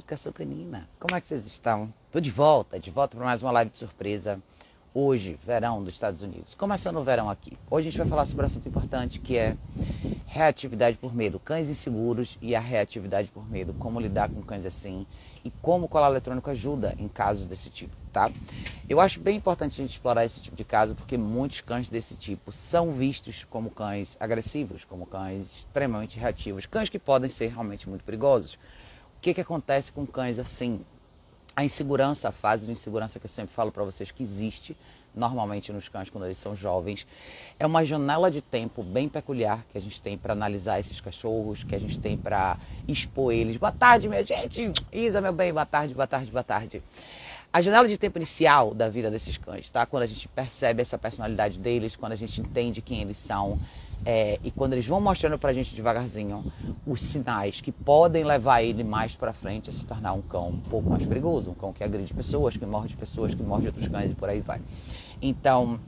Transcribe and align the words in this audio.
Educação 0.00 0.32
Canina. 0.32 0.88
Como 0.98 1.14
é 1.14 1.20
que 1.20 1.26
vocês 1.26 1.44
estão? 1.44 1.92
Tô 2.10 2.20
de 2.20 2.30
volta, 2.30 2.80
de 2.80 2.90
volta 2.90 3.18
para 3.18 3.26
mais 3.26 3.42
uma 3.42 3.50
live 3.50 3.70
de 3.70 3.76
surpresa. 3.76 4.40
Hoje, 4.94 5.38
verão 5.44 5.84
dos 5.84 5.92
Estados 5.92 6.22
Unidos. 6.22 6.54
Começando 6.54 6.96
o 6.96 7.04
verão 7.04 7.28
aqui. 7.28 7.52
Hoje 7.70 7.88
a 7.88 7.90
gente 7.90 7.98
vai 7.98 8.08
falar 8.08 8.24
sobre 8.24 8.42
um 8.42 8.46
assunto 8.46 8.66
importante 8.66 9.20
que 9.20 9.36
é 9.36 9.56
reatividade 10.26 10.96
por 10.96 11.14
medo, 11.14 11.38
cães 11.38 11.68
inseguros 11.68 12.38
e 12.40 12.56
a 12.56 12.60
reatividade 12.60 13.28
por 13.28 13.48
medo, 13.48 13.74
como 13.74 14.00
lidar 14.00 14.30
com 14.30 14.40
cães 14.40 14.64
assim 14.64 15.06
e 15.44 15.50
como 15.60 15.84
o 15.84 15.88
colar 15.88 16.08
eletrônico 16.08 16.48
ajuda 16.48 16.94
em 16.98 17.06
casos 17.06 17.46
desse 17.46 17.68
tipo, 17.68 17.94
tá? 18.12 18.30
Eu 18.88 19.00
acho 19.00 19.20
bem 19.20 19.36
importante 19.36 19.74
a 19.74 19.84
gente 19.84 19.92
explorar 19.92 20.24
esse 20.24 20.40
tipo 20.40 20.56
de 20.56 20.64
caso 20.64 20.94
porque 20.94 21.18
muitos 21.18 21.60
cães 21.60 21.90
desse 21.90 22.14
tipo 22.14 22.50
são 22.50 22.92
vistos 22.92 23.44
como 23.44 23.70
cães 23.70 24.16
agressivos, 24.18 24.84
como 24.84 25.04
cães 25.04 25.58
extremamente 25.58 26.18
reativos, 26.18 26.64
cães 26.64 26.88
que 26.88 26.98
podem 26.98 27.28
ser 27.28 27.48
realmente 27.48 27.88
muito 27.88 28.02
perigosos. 28.02 28.58
O 29.20 29.22
que, 29.22 29.34
que 29.34 29.40
acontece 29.42 29.92
com 29.92 30.06
cães 30.06 30.38
assim? 30.38 30.80
A 31.54 31.62
insegurança, 31.62 32.30
a 32.30 32.32
fase 32.32 32.64
de 32.64 32.72
insegurança 32.72 33.20
que 33.20 33.26
eu 33.26 33.28
sempre 33.28 33.54
falo 33.54 33.70
para 33.70 33.84
vocês 33.84 34.10
que 34.10 34.22
existe 34.22 34.74
normalmente 35.14 35.70
nos 35.74 35.90
cães 35.90 36.08
quando 36.08 36.24
eles 36.24 36.38
são 36.38 36.56
jovens, 36.56 37.06
é 37.58 37.66
uma 37.66 37.84
janela 37.84 38.30
de 38.30 38.40
tempo 38.40 38.82
bem 38.82 39.10
peculiar 39.10 39.62
que 39.70 39.76
a 39.76 39.80
gente 39.80 40.00
tem 40.00 40.16
para 40.16 40.32
analisar 40.32 40.80
esses 40.80 41.02
cachorros, 41.02 41.62
que 41.62 41.74
a 41.74 41.78
gente 41.78 42.00
tem 42.00 42.16
para 42.16 42.56
expor 42.88 43.30
eles. 43.30 43.58
Boa 43.58 43.72
tarde, 43.72 44.08
minha 44.08 44.24
gente. 44.24 44.72
Isa, 44.90 45.20
meu 45.20 45.34
bem, 45.34 45.52
boa 45.52 45.66
tarde, 45.66 45.92
boa 45.92 46.06
tarde, 46.06 46.30
boa 46.30 46.44
tarde. 46.44 46.82
A 47.52 47.60
janela 47.60 47.88
de 47.88 47.98
tempo 47.98 48.16
inicial 48.16 48.72
da 48.72 48.88
vida 48.88 49.10
desses 49.10 49.36
cães, 49.36 49.68
tá? 49.68 49.84
Quando 49.84 50.04
a 50.04 50.06
gente 50.06 50.28
percebe 50.28 50.82
essa 50.82 50.96
personalidade 50.96 51.58
deles, 51.58 51.96
quando 51.96 52.12
a 52.12 52.16
gente 52.16 52.40
entende 52.40 52.80
quem 52.80 53.00
eles 53.00 53.18
são, 53.18 53.58
é, 54.06 54.38
e 54.44 54.52
quando 54.52 54.74
eles 54.74 54.86
vão 54.86 55.00
mostrando 55.00 55.36
pra 55.36 55.52
gente 55.52 55.74
devagarzinho 55.74 56.44
os 56.86 57.00
sinais 57.00 57.60
que 57.60 57.72
podem 57.72 58.22
levar 58.22 58.62
ele 58.62 58.84
mais 58.84 59.16
para 59.16 59.32
frente 59.32 59.68
a 59.68 59.72
se 59.72 59.84
tornar 59.84 60.12
um 60.12 60.22
cão 60.22 60.50
um 60.50 60.60
pouco 60.60 60.88
mais 60.88 61.04
perigoso, 61.04 61.50
um 61.50 61.54
cão 61.54 61.72
que 61.72 61.82
agride 61.82 62.14
pessoas, 62.14 62.56
que 62.56 62.64
morde 62.64 62.94
pessoas, 62.94 63.34
que 63.34 63.42
morde 63.42 63.66
outros 63.66 63.88
cães 63.88 64.12
e 64.12 64.14
por 64.14 64.28
aí 64.28 64.40
vai. 64.40 64.60
Então, 65.20 65.80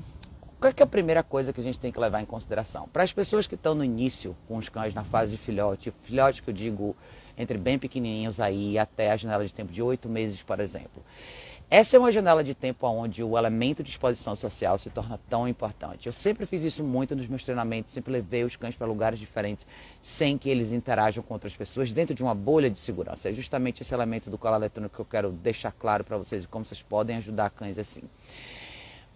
qual 0.58 0.68
é, 0.68 0.74
é 0.76 0.82
a 0.82 0.86
primeira 0.86 1.22
coisa 1.22 1.52
que 1.52 1.60
a 1.60 1.64
gente 1.64 1.78
tem 1.78 1.92
que 1.92 2.00
levar 2.00 2.20
em 2.20 2.26
consideração? 2.26 2.88
Para 2.92 3.04
as 3.04 3.12
pessoas 3.12 3.46
que 3.46 3.54
estão 3.54 3.72
no 3.72 3.84
início 3.84 4.36
com 4.48 4.56
os 4.56 4.68
cães 4.68 4.94
na 4.94 5.04
fase 5.04 5.30
de 5.30 5.38
filhote, 5.38 5.92
filhote 6.02 6.42
que 6.42 6.50
eu 6.50 6.54
digo 6.54 6.96
entre 7.38 7.56
bem 7.56 7.78
pequenininhos 7.78 8.40
aí 8.40 8.78
até 8.78 9.10
a 9.10 9.16
janela 9.16 9.46
de 9.46 9.54
tempo 9.54 9.72
de 9.72 9.80
oito 9.80 10.08
meses, 10.08 10.42
por 10.42 10.60
exemplo. 10.60 11.02
Essa 11.74 11.96
é 11.96 11.98
uma 11.98 12.12
janela 12.12 12.44
de 12.44 12.54
tempo 12.54 12.86
onde 12.86 13.24
o 13.24 13.38
elemento 13.38 13.82
de 13.82 13.88
exposição 13.88 14.36
social 14.36 14.76
se 14.76 14.90
torna 14.90 15.18
tão 15.26 15.48
importante. 15.48 16.04
Eu 16.06 16.12
sempre 16.12 16.44
fiz 16.44 16.62
isso 16.62 16.84
muito 16.84 17.16
nos 17.16 17.26
meus 17.26 17.42
treinamentos, 17.42 17.94
sempre 17.94 18.12
levei 18.12 18.44
os 18.44 18.56
cães 18.56 18.76
para 18.76 18.86
lugares 18.86 19.18
diferentes 19.18 19.66
sem 19.98 20.36
que 20.36 20.50
eles 20.50 20.70
interajam 20.70 21.24
com 21.24 21.32
outras 21.32 21.56
pessoas 21.56 21.90
dentro 21.90 22.14
de 22.14 22.22
uma 22.22 22.34
bolha 22.34 22.68
de 22.68 22.78
segurança. 22.78 23.30
É 23.30 23.32
justamente 23.32 23.80
esse 23.80 23.94
elemento 23.94 24.28
do 24.28 24.36
colar 24.36 24.58
eletrônico 24.58 24.96
que 24.96 25.00
eu 25.00 25.06
quero 25.06 25.32
deixar 25.32 25.72
claro 25.72 26.04
para 26.04 26.18
vocês 26.18 26.44
como 26.44 26.62
vocês 26.62 26.82
podem 26.82 27.16
ajudar 27.16 27.48
cães 27.48 27.78
assim. 27.78 28.02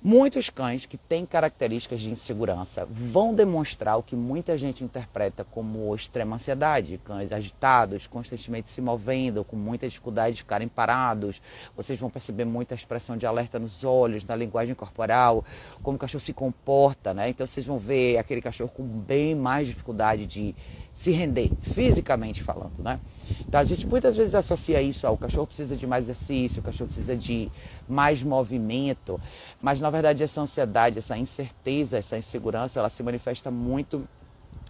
Muitos 0.08 0.48
cães 0.48 0.86
que 0.86 0.96
têm 0.96 1.26
características 1.26 2.00
de 2.00 2.12
insegurança 2.12 2.86
vão 2.88 3.34
demonstrar 3.34 3.98
o 3.98 4.04
que 4.04 4.14
muita 4.14 4.56
gente 4.56 4.84
interpreta 4.84 5.42
como 5.42 5.92
extrema 5.96 6.36
ansiedade, 6.36 7.00
cães 7.02 7.32
agitados, 7.32 8.06
constantemente 8.06 8.68
se 8.68 8.80
movendo, 8.80 9.42
com 9.42 9.56
muita 9.56 9.88
dificuldade 9.88 10.36
de 10.36 10.42
ficarem 10.42 10.68
parados. 10.68 11.42
Vocês 11.74 11.98
vão 11.98 12.08
perceber 12.08 12.44
muita 12.44 12.72
expressão 12.72 13.16
de 13.16 13.26
alerta 13.26 13.58
nos 13.58 13.82
olhos, 13.82 14.22
na 14.22 14.36
linguagem 14.36 14.76
corporal, 14.76 15.44
como 15.82 15.96
o 15.96 15.98
cachorro 15.98 16.22
se 16.22 16.32
comporta, 16.32 17.12
né? 17.12 17.28
Então 17.28 17.44
vocês 17.44 17.66
vão 17.66 17.76
ver 17.76 18.16
aquele 18.16 18.40
cachorro 18.40 18.70
com 18.70 18.84
bem 18.84 19.34
mais 19.34 19.66
dificuldade 19.66 20.24
de 20.24 20.54
se 20.96 21.10
render, 21.10 21.52
fisicamente 21.60 22.42
falando, 22.42 22.82
né? 22.82 22.98
Então 23.46 23.60
a 23.60 23.64
gente 23.64 23.86
muitas 23.86 24.16
vezes 24.16 24.34
associa 24.34 24.80
isso 24.80 25.06
ao 25.06 25.14
cachorro 25.14 25.46
precisa 25.46 25.76
de 25.76 25.86
mais 25.86 26.06
exercício, 26.06 26.60
o 26.60 26.62
cachorro 26.62 26.88
precisa 26.88 27.14
de 27.14 27.50
mais 27.86 28.22
movimento, 28.22 29.20
mas 29.60 29.78
na 29.78 29.90
verdade 29.90 30.22
essa 30.22 30.40
ansiedade, 30.40 30.96
essa 30.96 31.18
incerteza, 31.18 31.98
essa 31.98 32.16
insegurança, 32.16 32.78
ela 32.78 32.88
se 32.88 33.02
manifesta 33.02 33.50
muito 33.50 34.08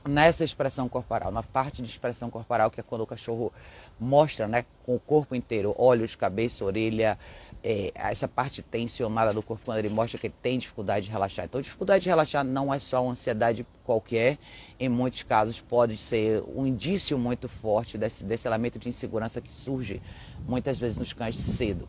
nessa 0.06 0.44
expressão 0.44 0.88
corporal, 0.88 1.30
na 1.30 1.42
parte 1.42 1.82
de 1.82 1.88
expressão 1.88 2.30
corporal, 2.30 2.70
que 2.70 2.80
é 2.80 2.82
quando 2.82 3.02
o 3.02 3.06
cachorro 3.06 3.52
mostra, 3.98 4.46
né, 4.46 4.64
com 4.84 4.94
o 4.94 5.00
corpo 5.00 5.34
inteiro, 5.34 5.74
olhos, 5.76 6.14
cabeça, 6.14 6.64
orelha, 6.64 7.18
é, 7.62 7.92
essa 7.94 8.28
parte 8.28 8.62
tensionada 8.62 9.32
do 9.32 9.42
corpo, 9.42 9.64
quando 9.64 9.78
ele 9.78 9.88
mostra 9.88 10.18
que 10.18 10.28
ele 10.28 10.34
tem 10.40 10.58
dificuldade 10.58 11.06
de 11.06 11.12
relaxar. 11.12 11.44
Então, 11.44 11.60
dificuldade 11.60 12.04
de 12.04 12.08
relaxar 12.08 12.44
não 12.44 12.72
é 12.72 12.78
só 12.78 13.02
uma 13.02 13.12
ansiedade 13.12 13.66
qualquer, 13.84 14.38
em 14.78 14.88
muitos 14.88 15.22
casos 15.22 15.60
pode 15.60 15.96
ser 15.96 16.42
um 16.54 16.66
indício 16.66 17.18
muito 17.18 17.48
forte 17.48 17.96
desse, 17.96 18.24
desse 18.24 18.46
elemento 18.46 18.78
de 18.78 18.88
insegurança 18.88 19.40
que 19.40 19.50
surge 19.50 20.00
muitas 20.46 20.78
vezes 20.78 20.98
nos 20.98 21.12
cães 21.12 21.36
cedo. 21.36 21.88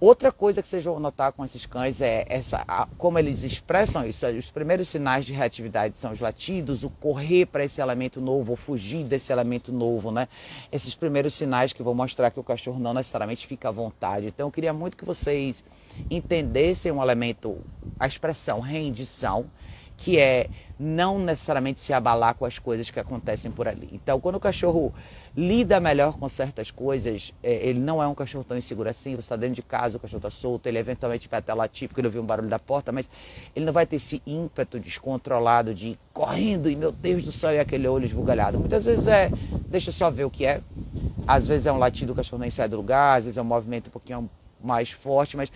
Outra 0.00 0.32
coisa 0.32 0.62
que 0.62 0.68
vocês 0.68 0.82
vão 0.82 0.98
notar 0.98 1.30
com 1.30 1.44
esses 1.44 1.66
cães 1.66 2.00
é 2.00 2.24
essa, 2.26 2.64
a, 2.66 2.88
como 2.96 3.18
eles 3.18 3.42
expressam 3.42 4.06
isso. 4.08 4.26
Os 4.28 4.50
primeiros 4.50 4.88
sinais 4.88 5.26
de 5.26 5.34
reatividade 5.34 5.98
são 5.98 6.10
os 6.10 6.20
latidos, 6.20 6.82
o 6.82 6.88
correr 6.88 7.44
para 7.44 7.64
esse 7.64 7.82
elemento 7.82 8.18
novo, 8.18 8.52
ou 8.52 8.56
fugir 8.56 9.04
desse 9.04 9.30
elemento 9.30 9.70
novo, 9.70 10.10
né? 10.10 10.26
Esses 10.72 10.94
primeiros 10.94 11.34
sinais 11.34 11.74
que 11.74 11.82
vão 11.82 11.92
mostrar 11.92 12.30
que 12.30 12.40
o 12.40 12.42
cachorro 12.42 12.78
não 12.78 12.94
necessariamente 12.94 13.46
fica 13.46 13.68
à 13.68 13.70
vontade. 13.70 14.24
Então 14.24 14.46
eu 14.46 14.50
queria 14.50 14.72
muito 14.72 14.96
que 14.96 15.04
vocês 15.04 15.62
entendessem 16.10 16.90
um 16.90 17.02
elemento, 17.02 17.58
a 17.98 18.06
expressão 18.06 18.58
rendição 18.58 19.50
que 20.00 20.18
é 20.18 20.48
não 20.78 21.18
necessariamente 21.18 21.78
se 21.78 21.92
abalar 21.92 22.34
com 22.34 22.46
as 22.46 22.58
coisas 22.58 22.90
que 22.90 22.98
acontecem 22.98 23.50
por 23.50 23.68
ali. 23.68 23.86
Então, 23.92 24.18
quando 24.18 24.36
o 24.36 24.40
cachorro 24.40 24.94
lida 25.36 25.78
melhor 25.78 26.18
com 26.18 26.26
certas 26.26 26.70
coisas, 26.70 27.34
é, 27.42 27.68
ele 27.68 27.78
não 27.78 28.02
é 28.02 28.08
um 28.08 28.14
cachorro 28.14 28.42
tão 28.42 28.56
inseguro 28.56 28.88
assim, 28.88 29.10
você 29.10 29.20
está 29.20 29.36
dentro 29.36 29.56
de 29.56 29.62
casa, 29.62 29.98
o 29.98 30.00
cachorro 30.00 30.16
está 30.18 30.30
solto, 30.30 30.66
ele 30.66 30.78
eventualmente 30.78 31.28
vai 31.28 31.40
até 31.40 31.52
latir 31.52 31.86
porque 31.86 32.00
ele 32.00 32.08
ouviu 32.08 32.22
um 32.22 32.24
barulho 32.24 32.48
da 32.48 32.58
porta, 32.58 32.90
mas 32.90 33.10
ele 33.54 33.66
não 33.66 33.74
vai 33.74 33.84
ter 33.84 33.96
esse 33.96 34.22
ímpeto 34.26 34.80
descontrolado 34.80 35.74
de 35.74 35.98
correndo 36.14 36.70
e, 36.70 36.74
meu 36.74 36.90
Deus 36.90 37.22
do 37.22 37.30
céu, 37.30 37.52
e 37.52 37.58
aquele 37.58 37.86
olho 37.86 38.06
esbugalhado. 38.06 38.58
Muitas 38.58 38.86
vezes 38.86 39.06
é, 39.06 39.30
deixa 39.68 39.90
eu 39.90 39.92
só 39.92 40.10
ver 40.10 40.24
o 40.24 40.30
que 40.30 40.46
é. 40.46 40.62
Às 41.26 41.46
vezes 41.46 41.66
é 41.66 41.72
um 41.72 41.78
latido, 41.78 42.14
o 42.14 42.16
cachorro 42.16 42.40
nem 42.40 42.50
sai 42.50 42.68
do 42.70 42.78
lugar, 42.78 43.18
às 43.18 43.26
vezes 43.26 43.36
é 43.36 43.42
um 43.42 43.44
movimento 43.44 43.88
um 43.88 43.90
pouquinho 43.90 44.30
mais 44.62 44.90
forte, 44.90 45.36
mas 45.36 45.52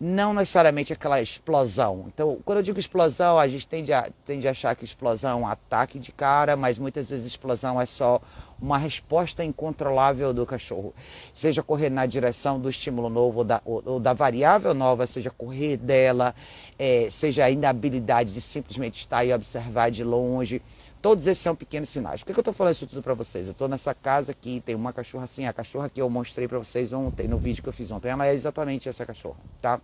não 0.00 0.32
necessariamente 0.32 0.92
aquela 0.92 1.20
explosão. 1.20 2.04
Então, 2.06 2.38
quando 2.44 2.58
eu 2.58 2.62
digo 2.62 2.78
explosão, 2.78 3.38
a 3.38 3.48
gente 3.48 3.66
tende 3.66 3.92
a, 3.92 4.08
tende 4.24 4.46
a 4.46 4.52
achar 4.52 4.76
que 4.76 4.84
explosão 4.84 5.30
é 5.30 5.34
um 5.34 5.46
ataque 5.46 5.98
de 5.98 6.12
cara, 6.12 6.56
mas 6.56 6.78
muitas 6.78 7.08
vezes 7.08 7.26
explosão 7.26 7.80
é 7.80 7.86
só 7.86 8.20
uma 8.60 8.78
resposta 8.78 9.42
incontrolável 9.42 10.32
do 10.32 10.46
cachorro. 10.46 10.94
Seja 11.34 11.64
correr 11.64 11.90
na 11.90 12.06
direção 12.06 12.60
do 12.60 12.68
estímulo 12.68 13.08
novo 13.08 13.38
ou 13.38 13.44
da, 13.44 13.60
ou, 13.64 13.82
ou 13.84 14.00
da 14.00 14.12
variável 14.12 14.72
nova, 14.72 15.04
seja 15.04 15.30
correr 15.30 15.76
dela, 15.76 16.32
é, 16.78 17.08
seja 17.10 17.44
a 17.44 17.50
inabilidade 17.50 18.32
de 18.32 18.40
simplesmente 18.40 19.00
estar 19.00 19.24
e 19.24 19.32
observar 19.32 19.90
de 19.90 20.04
longe. 20.04 20.62
Todos 21.00 21.26
esses 21.26 21.42
são 21.42 21.54
pequenos 21.54 21.88
sinais. 21.88 22.22
Por 22.22 22.32
que, 22.32 22.38
eu 22.38 22.40
estou 22.40 22.52
falando 22.52 22.72
isso 22.72 22.86
tudo 22.86 23.02
para 23.02 23.14
vocês? 23.14 23.46
Eu 23.46 23.52
estou 23.52 23.68
nessa 23.68 23.94
casa 23.94 24.32
aqui, 24.32 24.60
tem 24.60 24.74
uma 24.74 24.92
cachorra 24.92 25.24
assim, 25.24 25.46
a 25.46 25.52
cachorra 25.52 25.88
que 25.88 26.02
eu 26.02 26.10
mostrei 26.10 26.48
para 26.48 26.58
vocês 26.58 26.92
ontem, 26.92 27.28
no 27.28 27.38
vídeo 27.38 27.62
que 27.62 27.68
eu 27.68 27.72
fiz 27.72 27.90
ontem. 27.90 28.08
Ela 28.08 28.26
é 28.26 28.34
exatamente 28.34 28.88
essa 28.88 29.06
cachorra, 29.06 29.38
tá? 29.62 29.80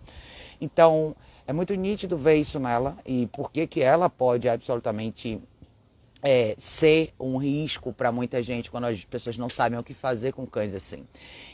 Então, 0.61 1.15
é 1.47 1.53
muito 1.53 1.75
nítido 1.75 2.17
ver 2.17 2.37
isso 2.37 2.59
nela 2.59 2.97
e 3.07 3.27
por 3.29 3.53
que, 3.53 3.67
que 3.67 3.81
ela 3.81 4.11
pode 4.11 4.49
absolutamente 4.49 5.41
é, 6.23 6.55
ser 6.57 7.13
um 7.21 7.37
risco 7.37 7.93
para 7.93 8.11
muita 8.11 8.43
gente 8.43 8.71
quando 8.71 8.85
as 8.85 9.05
pessoas 9.05 9.37
não 9.37 9.49
sabem 9.49 9.79
o 9.79 9.85
que 9.85 9.93
fazer 9.93 10.33
com 10.33 10.47
cães 10.47 10.75
assim. 10.75 11.05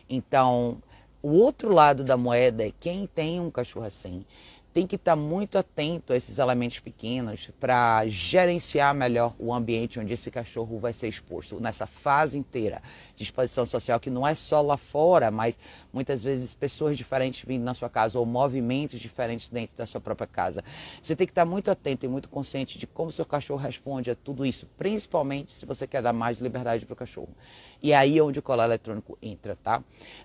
Então, 0.09 0.81
o 1.23 1.33
outro 1.33 1.75
lado 1.75 2.03
da 2.05 2.17
moeda 2.17 2.67
é 2.67 2.73
quem 2.79 3.07
tem 3.07 3.41
um 3.41 3.51
cachorro 3.51 3.85
assim 3.85 4.25
tem 4.73 4.87
que 4.87 4.97
estar 4.97 5.17
muito 5.17 5.59
atento 5.59 6.13
a 6.13 6.17
esses 6.17 6.39
elementos 6.39 6.79
pequenos 6.79 7.51
para 7.59 8.07
gerenciar 8.07 8.95
melhor 8.95 9.35
o 9.41 9.53
ambiente 9.53 9.99
onde 9.99 10.15
esse 10.15 10.31
cachorro 10.31 10.79
vai 10.79 10.93
ser 10.93 11.09
exposto 11.09 11.61
nessa 11.61 11.87
fase 11.87 12.39
inteira 12.39 12.81
de 13.17 13.25
exposição 13.25 13.67
social, 13.67 13.99
que 13.99 14.11
não 14.11 14.27
é 14.27 14.35
só 14.35 14.61
lá 14.61 14.77
fora, 14.77 15.31
mas 15.31 15.59
muitas 15.93 16.23
vezes 16.23 16.55
pessoas 16.55 16.97
diferentes 16.97 17.45
vindo 17.45 17.65
na 17.65 17.75
sua 17.75 17.89
casa 17.89 18.19
ou 18.19 18.25
movimentos 18.25 19.01
diferentes 19.01 19.49
dentro 19.49 19.77
da 19.77 19.87
sua 19.87 20.01
própria 20.01 20.27
casa. 20.27 20.63
Você 21.03 21.17
tem 21.17 21.27
que 21.27 21.33
estar 21.33 21.45
muito 21.45 21.71
atento 21.71 22.07
e 22.07 22.09
muito 22.09 22.29
consciente 22.29 22.79
de 22.79 22.87
como 22.87 23.11
seu 23.11 23.25
cachorro 23.25 23.61
responde 23.61 24.11
a 24.11 24.15
tudo 24.15 24.47
isso, 24.47 24.67
principalmente 24.77 25.53
se 25.53 25.67
você 25.67 25.87
quer 25.87 26.01
dar 26.01 26.13
mais 26.13 26.39
liberdade 26.39 26.87
para 26.87 26.93
o 26.93 26.97
cachorro. 26.97 27.35
E 27.83 27.95
aí 27.95 28.19
é 28.19 28.23
onde 28.23 28.39
o 28.39 28.43
colar 28.43 28.65
eletrônico 28.65 29.17
entra, 29.23 29.57
tá? 29.57 29.83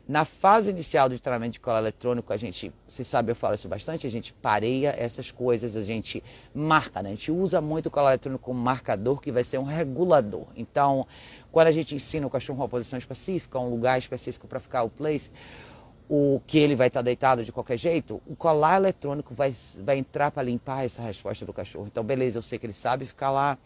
Na 0.08 0.26
fase 0.26 0.72
inicial 0.72 1.08
do 1.08 1.18
treinamento 1.18 1.54
de 1.54 1.60
colar 1.60 1.80
eletrônico, 1.80 2.34
a 2.34 2.38
gente, 2.38 2.72
você 2.88 3.04
sabe, 3.04 3.32
eu 3.32 3.36
falo 3.36 3.56
isso 3.56 3.70
bastante, 3.70 4.06
a 4.06 4.10
gente 4.10 4.34
pareia 4.34 4.94
essas 4.98 5.32
coisas, 5.32 5.76
a 5.76 5.82
gente 5.82 6.22
marca, 6.54 7.02
né? 7.02 7.10
A 7.10 7.16
gente 7.16 7.32
usa 7.32 7.62
muito 7.62 7.88
o 7.88 7.92
colar 7.92 8.12
eletrônico 8.12 8.44
como 8.44 8.60
marcador, 8.60 9.22
que 9.22 9.32
vai 9.32 9.44
ser 9.44 9.58
um 9.58 9.64
regulador. 9.64 10.48
Então, 10.56 11.08
quando 11.52 11.68
a 11.68 11.72
gente 11.72 11.96
ensina 11.96 12.28
o 12.28 12.30
cachorro 12.30 12.60
uma 12.60 12.68
posição 12.68 13.00
específica, 13.00 13.58
um 13.58 13.70
lugar 13.70 13.98
específico 13.98 14.48
para 14.48 14.60
ficar 14.60 14.84
o 14.84 14.90
place, 14.90 15.32
o 16.08 16.40
que 16.46 16.60
ele 16.60 16.76
vai 16.76 16.88
estar 16.88 17.02
deitado 17.02 17.44
de 17.44 17.52
qualquer 17.52 17.78
jeito, 17.78 18.22
o 18.28 18.36
colar 18.36 18.78
eletrônico 18.78 19.34
vai, 19.34 19.54
vai 19.84 19.98
entrar 19.98 20.30
para 20.30 20.44
limpar 20.44 20.86
essa 20.86 21.02
resposta 21.02 21.46
do 21.46 21.54
cachorro. 21.54 21.88
Então, 21.88 22.04
beleza, 22.04 22.38
eu 22.38 22.42
sei 22.44 22.60
que 22.60 22.66
ele 22.66 22.74
sabe 22.74 23.06
ficar 23.06 23.32
lá, 23.32 23.58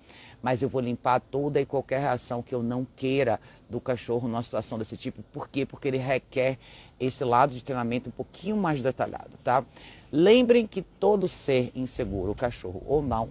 mas 0.41 0.61
eu 0.61 0.69
vou 0.69 0.79
limpar 0.79 1.19
toda 1.19 1.59
e 1.59 1.65
qualquer 1.65 1.99
reação 1.99 2.41
que 2.41 2.55
eu 2.55 2.63
não 2.63 2.87
queira 2.95 3.39
do 3.69 3.81
cachorro 3.81 4.27
numa 4.27 4.41
situação 4.41 4.77
desse 4.79 4.95
tipo. 4.95 5.21
Por 5.33 5.49
quê? 5.49 5.65
Porque 5.65 5.89
ele 5.89 5.97
requer 5.97 6.57
esse 6.97 7.23
lado 7.25 7.53
de 7.53 7.63
treinamento 7.63 8.09
um 8.09 8.13
pouquinho 8.13 8.55
mais 8.55 8.81
detalhado, 8.81 9.31
tá? 9.43 9.65
Lembrem 10.11 10.65
que 10.65 10.81
todo 10.81 11.27
ser 11.27 11.71
inseguro, 11.75 12.33
cachorro 12.33 12.81
ou 12.87 13.01
não, 13.01 13.29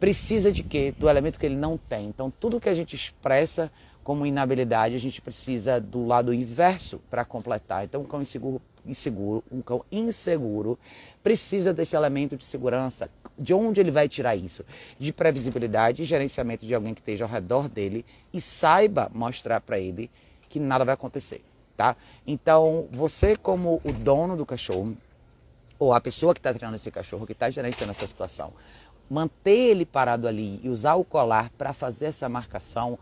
precisa 0.00 0.50
de 0.50 0.62
quê? 0.62 0.94
Do 0.98 1.08
elemento 1.08 1.38
que 1.38 1.46
ele 1.46 1.56
não 1.56 1.76
tem. 1.76 2.08
Então, 2.08 2.32
tudo 2.40 2.60
que 2.60 2.68
a 2.68 2.74
gente 2.74 2.96
expressa 2.96 3.70
como 4.06 4.24
inabilidade, 4.24 4.94
a 4.94 5.00
gente 5.00 5.20
precisa 5.20 5.80
do 5.80 6.06
lado 6.06 6.32
inverso 6.32 7.00
para 7.10 7.24
completar. 7.24 7.84
Então, 7.84 8.02
um 8.02 8.04
cão 8.04 8.22
inseguro, 8.22 8.62
inseguro, 8.86 9.42
um 9.50 9.60
cão 9.60 9.84
inseguro 9.90 10.78
precisa 11.24 11.74
desse 11.74 11.96
elemento 11.96 12.36
de 12.36 12.44
segurança. 12.44 13.10
De 13.36 13.52
onde 13.52 13.80
ele 13.80 13.90
vai 13.90 14.08
tirar 14.08 14.36
isso? 14.36 14.64
De 14.96 15.12
previsibilidade 15.12 16.02
e 16.02 16.04
gerenciamento 16.04 16.64
de 16.64 16.72
alguém 16.72 16.94
que 16.94 17.00
esteja 17.00 17.24
ao 17.24 17.28
redor 17.28 17.68
dele 17.68 18.06
e 18.32 18.40
saiba 18.40 19.10
mostrar 19.12 19.60
para 19.60 19.76
ele 19.76 20.08
que 20.48 20.60
nada 20.60 20.84
vai 20.84 20.94
acontecer, 20.94 21.42
tá? 21.76 21.96
Então, 22.24 22.86
você 22.92 23.34
como 23.34 23.80
o 23.82 23.92
dono 23.92 24.36
do 24.36 24.46
cachorro, 24.46 24.96
ou 25.80 25.92
a 25.92 26.00
pessoa 26.00 26.32
que 26.32 26.38
está 26.38 26.54
treinando 26.54 26.76
esse 26.76 26.92
cachorro, 26.92 27.26
que 27.26 27.32
está 27.32 27.50
gerenciando 27.50 27.90
essa 27.90 28.06
situação, 28.06 28.52
manter 29.10 29.70
ele 29.70 29.84
parado 29.84 30.28
ali 30.28 30.60
e 30.62 30.68
usar 30.68 30.94
o 30.94 31.02
colar 31.02 31.50
para 31.58 31.72
fazer 31.72 32.06
essa 32.06 32.28
marcação, 32.28 32.96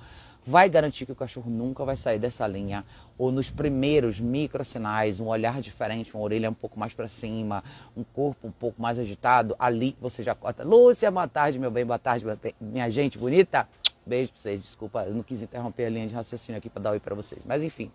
vai 0.46 0.68
garantir 0.68 1.06
que 1.06 1.12
o 1.12 1.16
cachorro 1.16 1.50
nunca 1.50 1.84
vai 1.84 1.96
sair 1.96 2.18
dessa 2.18 2.46
linha. 2.46 2.84
Ou 3.16 3.32
nos 3.32 3.50
primeiros 3.50 4.20
micro 4.20 4.64
sinais, 4.64 5.20
um 5.20 5.26
olhar 5.26 5.60
diferente, 5.60 6.14
uma 6.14 6.22
orelha 6.22 6.50
um 6.50 6.54
pouco 6.54 6.78
mais 6.78 6.92
para 6.92 7.08
cima, 7.08 7.62
um 7.96 8.04
corpo 8.04 8.48
um 8.48 8.50
pouco 8.50 8.80
mais 8.80 8.98
agitado, 8.98 9.54
ali 9.58 9.96
você 10.00 10.22
já 10.22 10.34
corta. 10.34 10.64
Lúcia, 10.64 11.10
boa 11.10 11.28
tarde, 11.28 11.58
meu 11.58 11.70
bem, 11.70 11.84
boa 11.84 11.98
tarde, 11.98 12.26
minha 12.60 12.90
gente 12.90 13.18
bonita. 13.18 13.68
Beijo 14.06 14.32
para 14.32 14.40
vocês, 14.40 14.62
desculpa, 14.62 15.04
eu 15.04 15.14
não 15.14 15.22
quis 15.22 15.40
interromper 15.40 15.86
a 15.86 15.90
linha 15.90 16.06
de 16.06 16.14
raciocínio 16.14 16.58
aqui 16.58 16.68
para 16.68 16.82
dar 16.82 16.90
oi 16.90 17.00
para 17.00 17.14
vocês. 17.14 17.42
Mas 17.44 17.62
enfim. 17.62 17.90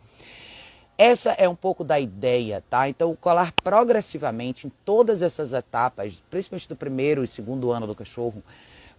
Essa 0.98 1.32
é 1.32 1.48
um 1.48 1.56
pouco 1.56 1.82
da 1.82 1.98
ideia, 1.98 2.62
tá? 2.70 2.90
Então, 2.90 3.16
colar 3.16 3.54
progressivamente 3.64 4.68
em 4.68 4.72
todas 4.84 5.22
essas 5.22 5.54
etapas, 5.54 6.22
principalmente 6.30 6.68
do 6.68 6.76
primeiro 6.76 7.24
e 7.24 7.28
segundo 7.28 7.72
ano 7.72 7.88
do 7.88 7.96
cachorro, 7.96 8.44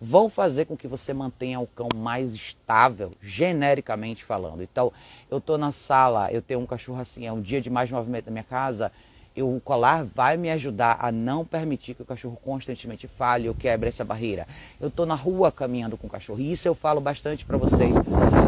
vão 0.01 0.31
fazer 0.31 0.65
com 0.65 0.77
que 0.77 0.89
você 0.89 1.13
mantenha 1.13 1.61
o 1.61 1.67
cão 1.67 1.89
mais 1.95 2.33
estável, 2.33 3.11
genericamente 3.21 4.25
falando. 4.25 4.63
Então, 4.63 4.93
eu 5.31 5.39
estou 5.39 5.59
na 5.59 5.71
sala, 5.71 6.31
eu 6.33 6.41
tenho 6.41 6.61
um 6.61 6.67
cachorro 6.67 7.01
assim, 7.01 7.27
é 7.27 7.33
um 7.33 7.41
dia 7.41 7.61
de 7.61 7.69
mais 7.69 7.91
movimento 7.91 8.27
na 8.27 8.33
minha 8.33 8.45
casa, 8.45 8.91
eu, 9.37 9.55
o 9.55 9.61
colar 9.61 10.05
vai 10.05 10.37
me 10.37 10.51
ajudar 10.51 10.99
a 11.01 11.13
não 11.13 11.45
permitir 11.45 11.95
que 11.95 12.03
o 12.03 12.07
cachorro 12.07 12.39
constantemente 12.43 13.07
falhe 13.07 13.49
ou 13.49 13.55
quebre 13.55 13.89
essa 13.89 14.05
barreira. 14.05 14.47
Eu 14.81 14.89
estou 14.89 15.07
na 15.07 15.15
rua 15.15 15.53
caminhando 15.53 15.97
com 15.97 16.07
o 16.07 16.11
cachorro, 16.11 16.41
e 16.41 16.51
isso 16.51 16.67
eu 16.67 16.75
falo 16.75 17.01
bastante 17.01 17.45
para 17.45 17.57
vocês 17.57 17.95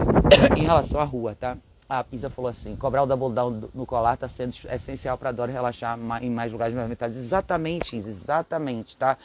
em 0.57 0.63
relação 0.63 1.01
à 1.01 1.05
rua, 1.05 1.37
tá? 1.39 1.57
a 1.89 2.03
Pisa 2.03 2.31
falou 2.31 2.51
assim, 2.51 2.75
cobrar 2.75 3.03
o 3.03 3.07
double 3.07 3.35
down 3.35 3.69
no 3.75 3.85
colar 3.85 4.15
está 4.15 4.27
sendo 4.27 4.55
essencial 4.73 5.19
para 5.19 5.29
a 5.29 5.33
Dora 5.33 5.53
relaxar 5.53 5.99
em 6.23 6.31
mais 6.31 6.51
lugares 6.51 6.75
movimentados. 6.75 7.19
Exatamente, 7.19 7.97
exatamente, 7.97 8.97
tá? 8.97 9.19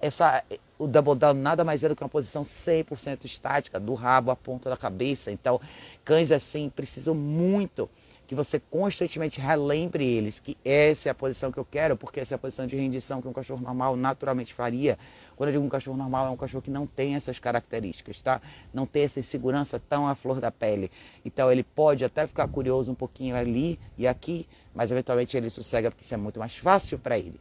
Essa, 0.00 0.44
o 0.78 0.86
double 0.86 1.14
down 1.14 1.34
nada 1.34 1.64
mais 1.64 1.82
é 1.82 1.88
do 1.88 1.96
que 1.96 2.02
uma 2.02 2.08
posição 2.08 2.42
100% 2.42 3.24
estática, 3.24 3.80
do 3.80 3.94
rabo 3.94 4.30
à 4.30 4.36
ponta 4.36 4.68
da 4.68 4.76
cabeça. 4.76 5.30
Então, 5.30 5.60
cães 6.04 6.30
assim 6.30 6.68
precisam 6.68 7.14
muito 7.14 7.88
que 8.26 8.34
você 8.34 8.58
constantemente 8.58 9.40
relembre 9.40 10.04
eles 10.04 10.40
que 10.40 10.56
essa 10.64 11.08
é 11.08 11.12
a 11.12 11.14
posição 11.14 11.52
que 11.52 11.58
eu 11.58 11.64
quero, 11.64 11.96
porque 11.96 12.20
essa 12.20 12.34
é 12.34 12.36
a 12.36 12.38
posição 12.38 12.66
de 12.66 12.76
rendição 12.76 13.22
que 13.22 13.28
um 13.28 13.32
cachorro 13.32 13.62
normal 13.62 13.96
naturalmente 13.96 14.52
faria. 14.52 14.98
Quando 15.36 15.48
eu 15.48 15.52
digo 15.54 15.64
um 15.64 15.68
cachorro 15.68 15.96
normal, 15.96 16.26
é 16.26 16.30
um 16.30 16.36
cachorro 16.36 16.62
que 16.62 16.70
não 16.70 16.86
tem 16.86 17.14
essas 17.14 17.38
características, 17.38 18.20
tá? 18.20 18.40
Não 18.74 18.84
tem 18.84 19.04
essa 19.04 19.22
segurança 19.22 19.80
tão 19.88 20.08
à 20.08 20.14
flor 20.14 20.40
da 20.40 20.50
pele. 20.50 20.90
Então 21.24 21.50
ele 21.52 21.62
pode 21.62 22.04
até 22.04 22.26
ficar 22.26 22.48
curioso 22.48 22.90
um 22.90 22.94
pouquinho 22.94 23.36
ali 23.36 23.78
e 23.96 24.08
aqui, 24.08 24.46
mas 24.74 24.90
eventualmente 24.90 25.36
ele 25.36 25.48
sossega 25.48 25.90
porque 25.90 26.04
isso 26.04 26.14
é 26.14 26.16
muito 26.16 26.40
mais 26.40 26.56
fácil 26.56 26.98
para 26.98 27.16
ele. 27.18 27.38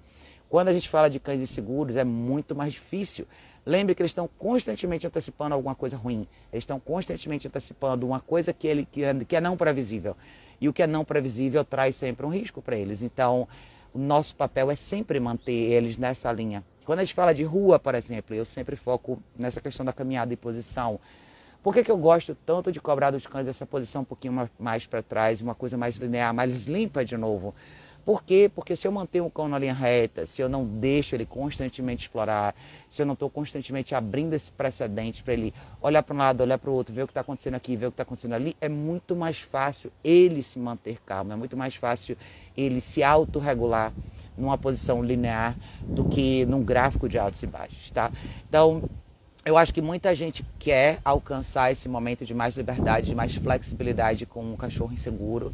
Quando 0.49 0.67
a 0.67 0.73
gente 0.73 0.89
fala 0.89 1.09
de 1.09 1.19
cães 1.19 1.41
inseguros, 1.41 1.95
é 1.95 2.03
muito 2.03 2.55
mais 2.55 2.73
difícil. 2.73 3.27
Lembre 3.65 3.95
que 3.95 4.01
eles 4.01 4.11
estão 4.11 4.29
constantemente 4.37 5.07
antecipando 5.07 5.55
alguma 5.55 5.73
coisa 5.73 5.97
ruim. 5.97 6.27
Eles 6.53 6.61
estão 6.63 6.79
constantemente 6.79 7.47
antecipando 7.47 8.05
uma 8.05 8.19
coisa 8.19 8.53
que, 8.53 8.67
ele, 8.67 8.87
que, 8.89 9.03
é, 9.03 9.13
que 9.13 9.35
é 9.35 9.41
não 9.41 9.57
previsível. 9.57 10.15
E 10.61 10.69
o 10.69 10.73
que 10.73 10.83
é 10.83 10.87
não 10.87 11.03
previsível 11.03 11.65
traz 11.65 11.95
sempre 11.95 12.25
um 12.25 12.29
risco 12.29 12.61
para 12.61 12.77
eles. 12.77 13.01
Então, 13.01 13.47
o 13.93 13.97
nosso 13.97 14.35
papel 14.35 14.69
é 14.69 14.75
sempre 14.75 15.19
manter 15.19 15.51
eles 15.51 15.97
nessa 15.97 16.31
linha. 16.31 16.63
Quando 16.85 16.99
a 16.99 17.03
gente 17.03 17.15
fala 17.15 17.33
de 17.33 17.43
rua, 17.43 17.79
por 17.79 17.95
exemplo, 17.95 18.35
eu 18.35 18.45
sempre 18.45 18.75
foco 18.75 19.19
nessa 19.35 19.59
questão 19.59 19.83
da 19.83 19.91
caminhada 19.91 20.31
e 20.31 20.37
posição. 20.37 20.99
Por 21.63 21.73
que, 21.73 21.83
que 21.83 21.91
eu 21.91 21.97
gosto 21.97 22.37
tanto 22.45 22.71
de 22.71 22.79
cobrar 22.79 23.09
dos 23.09 23.25
cães 23.25 23.47
essa 23.47 23.65
posição 23.65 24.03
um 24.03 24.05
pouquinho 24.05 24.47
mais 24.59 24.85
para 24.85 25.01
trás, 25.01 25.41
uma 25.41 25.55
coisa 25.55 25.75
mais 25.75 25.95
linear, 25.95 26.31
mais 26.31 26.67
limpa 26.67 27.03
de 27.03 27.17
novo? 27.17 27.55
Por 28.05 28.23
quê? 28.23 28.51
Porque 28.53 28.75
se 28.75 28.87
eu 28.87 28.91
mantenho 28.91 29.25
o 29.25 29.31
cão 29.31 29.47
na 29.47 29.57
linha 29.57 29.73
reta, 29.73 30.27
se 30.27 30.39
eu 30.39 30.47
não 30.47 30.63
deixo 30.63 31.15
ele 31.15 31.25
constantemente 31.25 32.03
explorar, 32.03 32.55
se 32.87 33.01
eu 33.01 33.05
não 33.05 33.13
estou 33.13 33.31
constantemente 33.31 33.95
abrindo 33.95 34.33
esse 34.33 34.51
precedente 34.51 35.23
para 35.23 35.33
ele 35.33 35.51
olhar 35.81 36.03
para 36.03 36.13
um 36.13 36.17
lado, 36.19 36.41
olhar 36.41 36.59
para 36.59 36.69
o 36.69 36.73
outro, 36.73 36.93
ver 36.93 37.01
o 37.01 37.07
que 37.07 37.11
está 37.11 37.21
acontecendo 37.21 37.55
aqui, 37.55 37.75
ver 37.75 37.87
o 37.87 37.89
que 37.89 37.93
está 37.93 38.03
acontecendo 38.03 38.33
ali, 38.33 38.55
é 38.61 38.69
muito 38.69 39.15
mais 39.15 39.39
fácil 39.39 39.91
ele 40.03 40.43
se 40.43 40.59
manter 40.59 40.99
calmo, 41.03 41.33
é 41.33 41.35
muito 41.35 41.57
mais 41.57 41.75
fácil 41.75 42.15
ele 42.55 42.79
se 42.79 43.01
autorregular 43.01 43.91
numa 44.37 44.57
posição 44.57 45.03
linear 45.03 45.57
do 45.81 46.05
que 46.05 46.45
num 46.45 46.63
gráfico 46.63 47.09
de 47.09 47.17
altos 47.17 47.41
e 47.41 47.47
baixos, 47.47 47.89
tá? 47.89 48.11
Então, 48.47 48.83
eu 49.45 49.57
acho 49.57 49.71
que 49.71 49.79
muita 49.79 50.15
gente 50.15 50.43
quer 50.57 50.97
alcançar 51.05 51.71
esse 51.71 51.87
momento 51.87 52.25
de 52.25 52.33
mais 52.33 52.57
liberdade, 52.57 53.09
de 53.09 53.15
mais 53.15 53.35
flexibilidade 53.35 54.25
com 54.25 54.43
um 54.43 54.57
cachorro 54.57 54.91
inseguro, 54.91 55.53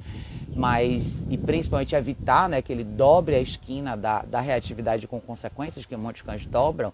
mas 0.56 1.22
e 1.30 1.38
principalmente 1.38 1.94
evitar 1.94 2.48
né, 2.48 2.62
que 2.62 2.72
ele 2.72 2.86
dobre 2.86 3.36
a 3.36 3.40
esquina 3.42 3.98
da, 3.98 4.22
da 4.22 4.40
reatividade 4.40 5.06
com 5.10 5.20
consequências 5.20 5.86
que 5.86 5.94
muitos 5.98 6.22
cães 6.22 6.46
dobram, 6.46 6.94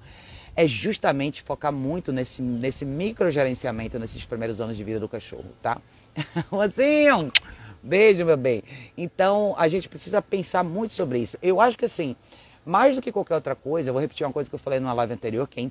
é 0.55 0.65
justamente 0.65 1.43
focar 1.43 1.71
muito 1.71 2.11
nesse, 2.11 2.41
nesse 2.41 2.83
microgerenciamento 2.83 3.99
nesses 3.99 4.25
primeiros 4.25 4.59
anos 4.59 4.75
de 4.75 4.83
vida 4.83 4.99
do 4.99 5.07
cachorro, 5.07 5.45
tá? 5.61 5.79
Assim, 6.51 7.31
beijo, 7.83 8.25
meu 8.25 8.37
bem. 8.37 8.63
Então, 8.97 9.53
a 9.55 9.67
gente 9.67 9.87
precisa 9.87 10.19
pensar 10.19 10.63
muito 10.63 10.95
sobre 10.95 11.19
isso. 11.19 11.37
Eu 11.43 11.61
acho 11.61 11.77
que 11.77 11.85
assim, 11.85 12.15
mais 12.65 12.95
do 12.95 13.03
que 13.03 13.11
qualquer 13.11 13.35
outra 13.35 13.55
coisa, 13.55 13.89
eu 13.89 13.93
vou 13.93 14.01
repetir 14.01 14.25
uma 14.25 14.33
coisa 14.33 14.49
que 14.49 14.55
eu 14.55 14.59
falei 14.59 14.79
numa 14.79 14.93
live 14.93 15.13
anterior, 15.13 15.47
que 15.47 15.59
é 15.59 15.63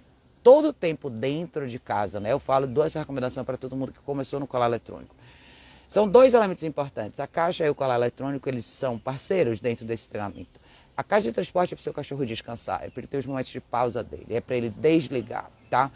todo 0.47 0.69
o 0.69 0.73
tempo 0.73 1.11
dentro 1.11 1.67
de 1.67 1.77
casa, 1.77 2.21
né? 2.21 2.31
Eu 2.31 2.39
falo 2.39 2.69
duas 2.69 2.95
recomendações 2.95 3.45
para 3.45 3.57
todo 3.57 3.75
mundo 3.75 3.91
que 3.91 3.99
começou 3.99 4.39
no 4.39 4.47
colar 4.47 4.67
eletrônico. 4.67 5.13
São 5.89 6.07
dois 6.07 6.35
elementos 6.35 6.63
importantes. 6.63 7.19
A 7.19 7.27
caixa 7.27 7.67
e 7.67 7.69
o 7.69 7.75
colar 7.75 7.97
eletrônico, 7.97 8.49
eles 8.49 8.65
são 8.65 8.97
parceiros 8.97 9.61
dentro 9.61 9.85
desse 9.85 10.09
treinamento. 10.09 10.61
A 10.97 11.03
caixa 11.03 11.27
de 11.27 11.33
transporte 11.33 11.75
é 11.75 11.77
para 11.77 11.81
o 11.81 11.83
seu 11.83 11.93
cachorro 11.93 12.25
descansar, 12.25 12.85
é 12.85 12.91
para 12.91 13.01
ele 13.01 13.09
ter 13.09 13.17
os 13.17 13.27
momentos 13.27 13.51
de 13.51 13.61
pausa 13.61 14.05
dele, 14.05 14.37
é 14.37 14.41
para 14.41 14.55
ele 14.55 14.71
desligar, 14.71 15.51
tá? 15.69 15.91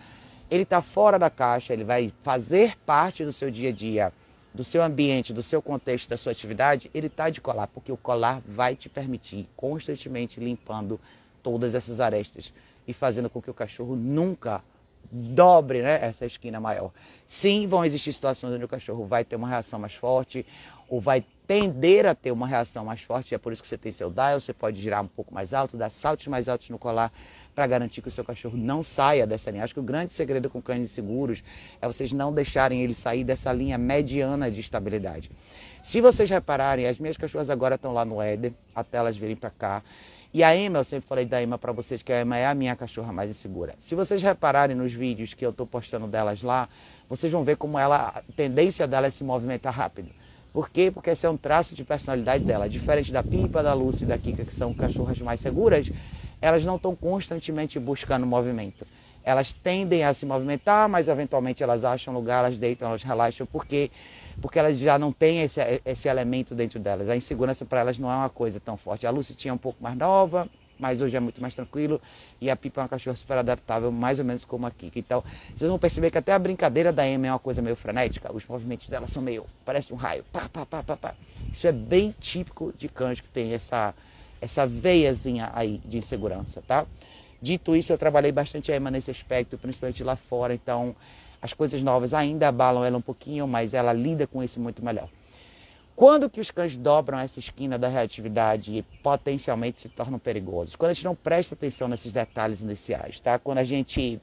Ele 0.50 0.64
está 0.64 0.82
fora 0.82 1.16
da 1.16 1.30
caixa, 1.30 1.72
ele 1.72 1.84
vai 1.84 2.12
fazer 2.24 2.76
parte 2.78 3.24
do 3.24 3.32
seu 3.32 3.52
dia 3.52 3.68
a 3.68 3.72
dia, 3.72 4.12
do 4.52 4.64
seu 4.64 4.82
ambiente, 4.82 5.32
do 5.32 5.44
seu 5.44 5.62
contexto, 5.62 6.08
da 6.08 6.16
sua 6.16 6.32
atividade, 6.32 6.90
ele 6.92 7.06
está 7.06 7.30
de 7.30 7.40
colar, 7.40 7.68
porque 7.68 7.92
o 7.92 7.96
colar 7.96 8.42
vai 8.44 8.74
te 8.74 8.88
permitir 8.88 9.46
constantemente 9.54 10.40
limpando 10.40 11.00
todas 11.40 11.72
essas 11.72 12.00
arestas 12.00 12.52
e 12.90 12.92
fazendo 12.92 13.30
com 13.30 13.40
que 13.40 13.50
o 13.50 13.54
cachorro 13.54 13.94
nunca 13.94 14.62
dobre 15.10 15.82
né, 15.82 15.98
essa 16.02 16.26
esquina 16.26 16.60
maior. 16.60 16.90
Sim, 17.24 17.66
vão 17.66 17.84
existir 17.84 18.12
situações 18.12 18.52
onde 18.52 18.64
o 18.64 18.68
cachorro 18.68 19.06
vai 19.06 19.24
ter 19.24 19.36
uma 19.36 19.48
reação 19.48 19.78
mais 19.78 19.94
forte 19.94 20.44
ou 20.88 21.00
vai 21.00 21.24
tender 21.46 22.06
a 22.06 22.14
ter 22.14 22.30
uma 22.32 22.46
reação 22.46 22.84
mais 22.84 23.00
forte. 23.00 23.34
É 23.34 23.38
por 23.38 23.52
isso 23.52 23.62
que 23.62 23.68
você 23.68 23.78
tem 23.78 23.90
seu 23.90 24.10
dial, 24.10 24.40
você 24.40 24.52
pode 24.52 24.80
girar 24.80 25.02
um 25.02 25.08
pouco 25.08 25.32
mais 25.32 25.54
alto, 25.54 25.76
dar 25.76 25.90
saltos 25.90 26.26
mais 26.26 26.48
altos 26.48 26.68
no 26.70 26.78
colar 26.78 27.12
para 27.54 27.66
garantir 27.66 28.02
que 28.02 28.08
o 28.08 28.10
seu 28.10 28.24
cachorro 28.24 28.56
não 28.56 28.82
saia 28.82 29.26
dessa 29.26 29.50
linha. 29.50 29.64
Acho 29.64 29.74
que 29.74 29.80
o 29.80 29.84
grande 29.84 30.12
segredo 30.12 30.50
com 30.50 30.60
cães 30.60 30.90
seguros 30.90 31.42
é 31.80 31.86
vocês 31.86 32.12
não 32.12 32.32
deixarem 32.32 32.82
ele 32.82 32.94
sair 32.94 33.24
dessa 33.24 33.52
linha 33.52 33.78
mediana 33.78 34.50
de 34.50 34.60
estabilidade. 34.60 35.30
Se 35.82 36.00
vocês 36.00 36.28
repararem, 36.28 36.86
as 36.86 36.98
minhas 36.98 37.16
cachorras 37.16 37.50
agora 37.50 37.76
estão 37.76 37.92
lá 37.92 38.04
no 38.04 38.20
Éder, 38.20 38.52
até 38.74 38.98
elas 38.98 39.16
virem 39.16 39.36
para 39.36 39.50
cá. 39.50 39.82
E 40.32 40.44
a 40.44 40.56
Emma, 40.56 40.78
eu 40.78 40.84
sempre 40.84 41.08
falei 41.08 41.24
da 41.24 41.42
Emma 41.42 41.58
para 41.58 41.72
vocês 41.72 42.02
que 42.02 42.12
a 42.12 42.22
Emma 42.22 42.36
é 42.36 42.46
a 42.46 42.54
minha 42.54 42.76
cachorra 42.76 43.12
mais 43.12 43.28
insegura. 43.28 43.74
Se 43.78 43.96
vocês 43.96 44.22
repararem 44.22 44.76
nos 44.76 44.92
vídeos 44.92 45.34
que 45.34 45.44
eu 45.44 45.50
estou 45.50 45.66
postando 45.66 46.06
delas 46.06 46.40
lá, 46.40 46.68
vocês 47.08 47.32
vão 47.32 47.42
ver 47.42 47.56
como 47.56 47.76
ela, 47.76 48.14
a 48.14 48.22
tendência 48.36 48.86
dela 48.86 49.08
é 49.08 49.10
se 49.10 49.24
movimentar 49.24 49.74
rápido. 49.74 50.08
Por 50.52 50.70
quê? 50.70 50.88
Porque 50.92 51.10
esse 51.10 51.26
é 51.26 51.30
um 51.30 51.36
traço 51.36 51.74
de 51.74 51.82
personalidade 51.82 52.44
dela. 52.44 52.68
Diferente 52.68 53.12
da 53.12 53.24
Pipa, 53.24 53.60
da 53.60 53.74
Lúcia 53.74 54.04
e 54.04 54.06
da 54.06 54.16
Kika, 54.16 54.44
que 54.44 54.54
são 54.54 54.72
cachorras 54.72 55.20
mais 55.20 55.40
seguras, 55.40 55.90
elas 56.40 56.64
não 56.64 56.76
estão 56.76 56.94
constantemente 56.94 57.80
buscando 57.80 58.24
movimento. 58.24 58.86
Elas 59.24 59.52
tendem 59.52 60.04
a 60.04 60.14
se 60.14 60.24
movimentar, 60.24 60.88
mas 60.88 61.08
eventualmente 61.08 61.60
elas 61.60 61.82
acham 61.82 62.14
lugar, 62.14 62.44
elas 62.44 62.56
deitam, 62.56 62.88
elas 62.88 63.02
relaxam, 63.02 63.46
porque 63.46 63.90
porque 64.40 64.58
elas 64.58 64.78
já 64.78 64.98
não 64.98 65.12
têm 65.12 65.42
esse, 65.42 65.60
esse 65.84 66.08
elemento 66.08 66.54
dentro 66.54 66.78
delas. 66.78 67.08
A 67.08 67.16
insegurança 67.16 67.64
para 67.64 67.80
elas 67.80 67.98
não 67.98 68.10
é 68.10 68.14
uma 68.14 68.30
coisa 68.30 68.58
tão 68.58 68.76
forte. 68.76 69.06
A 69.06 69.10
Lucy 69.10 69.34
tinha 69.34 69.52
um 69.52 69.58
pouco 69.58 69.82
mais 69.82 69.96
nova, 69.96 70.48
mas 70.78 71.02
hoje 71.02 71.16
é 71.16 71.20
muito 71.20 71.40
mais 71.40 71.54
tranquilo. 71.54 72.00
E 72.40 72.50
a 72.50 72.56
Pipa 72.56 72.80
é 72.80 72.82
uma 72.82 72.88
cachorra 72.88 73.16
super 73.16 73.36
adaptável, 73.36 73.92
mais 73.92 74.18
ou 74.18 74.24
menos 74.24 74.44
como 74.44 74.66
a 74.66 74.70
Kika. 74.70 74.98
Então, 74.98 75.22
vocês 75.54 75.68
vão 75.68 75.78
perceber 75.78 76.10
que 76.10 76.18
até 76.18 76.32
a 76.32 76.38
brincadeira 76.38 76.92
da 76.92 77.06
Emma 77.06 77.26
é 77.26 77.32
uma 77.32 77.38
coisa 77.38 77.60
meio 77.60 77.76
frenética. 77.76 78.32
Os 78.32 78.46
movimentos 78.46 78.88
dela 78.88 79.06
são 79.06 79.22
meio. 79.22 79.44
parece 79.64 79.92
um 79.92 79.96
raio. 79.96 80.24
Pá, 80.32 80.48
pá, 80.50 80.64
pá, 80.64 80.82
pá, 80.82 80.96
pá. 80.96 81.14
Isso 81.52 81.66
é 81.66 81.72
bem 81.72 82.14
típico 82.18 82.72
de 82.76 82.88
cães 82.88 83.20
que 83.20 83.28
tem 83.28 83.52
essa, 83.52 83.94
essa 84.40 84.66
veiazinha 84.66 85.50
aí 85.54 85.80
de 85.84 85.98
insegurança, 85.98 86.62
tá? 86.66 86.86
Dito 87.42 87.74
isso, 87.76 87.92
eu 87.92 87.98
trabalhei 87.98 88.32
bastante 88.32 88.70
a 88.72 88.76
Emma 88.76 88.90
nesse 88.90 89.10
aspecto, 89.10 89.56
principalmente 89.56 90.02
lá 90.02 90.16
fora. 90.16 90.54
Então, 90.54 90.94
as 91.40 91.52
coisas 91.52 91.82
novas 91.82 92.12
ainda 92.12 92.48
abalam 92.48 92.84
ela 92.84 92.98
um 92.98 93.02
pouquinho, 93.02 93.46
mas 93.46 93.74
ela 93.74 93.92
lida 93.92 94.26
com 94.26 94.42
isso 94.42 94.60
muito 94.60 94.84
melhor. 94.84 95.08
Quando 95.96 96.30
que 96.30 96.40
os 96.40 96.50
cães 96.50 96.76
dobram 96.76 97.18
essa 97.18 97.38
esquina 97.38 97.78
da 97.78 97.88
reatividade 97.88 98.74
e 98.74 98.82
potencialmente 99.02 99.78
se 99.78 99.88
tornam 99.88 100.18
perigosos? 100.18 100.74
Quando 100.74 100.92
a 100.92 100.94
gente 100.94 101.04
não 101.04 101.14
presta 101.14 101.54
atenção 101.54 101.88
nesses 101.88 102.12
detalhes 102.12 102.62
iniciais, 102.62 103.20
tá? 103.20 103.38
Quando 103.38 103.58
a 103.58 103.64
gente 103.64 104.20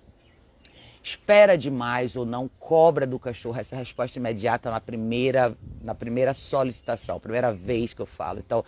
espera 1.04 1.58
demais 1.58 2.16
ou 2.16 2.26
não 2.26 2.50
cobra 2.60 3.06
do 3.06 3.20
cachorro 3.20 3.60
essa 3.60 3.76
resposta 3.76 4.18
imediata 4.18 4.72
na 4.72 4.82
primeira, 4.82 5.56
na 5.84 5.96
primeira 5.96 6.34
solicitação, 6.34 7.20
primeira 7.20 7.54
vez 7.54 7.94
que 7.94 8.02
eu 8.02 8.06
falo. 8.06 8.40
Então, 8.40 8.64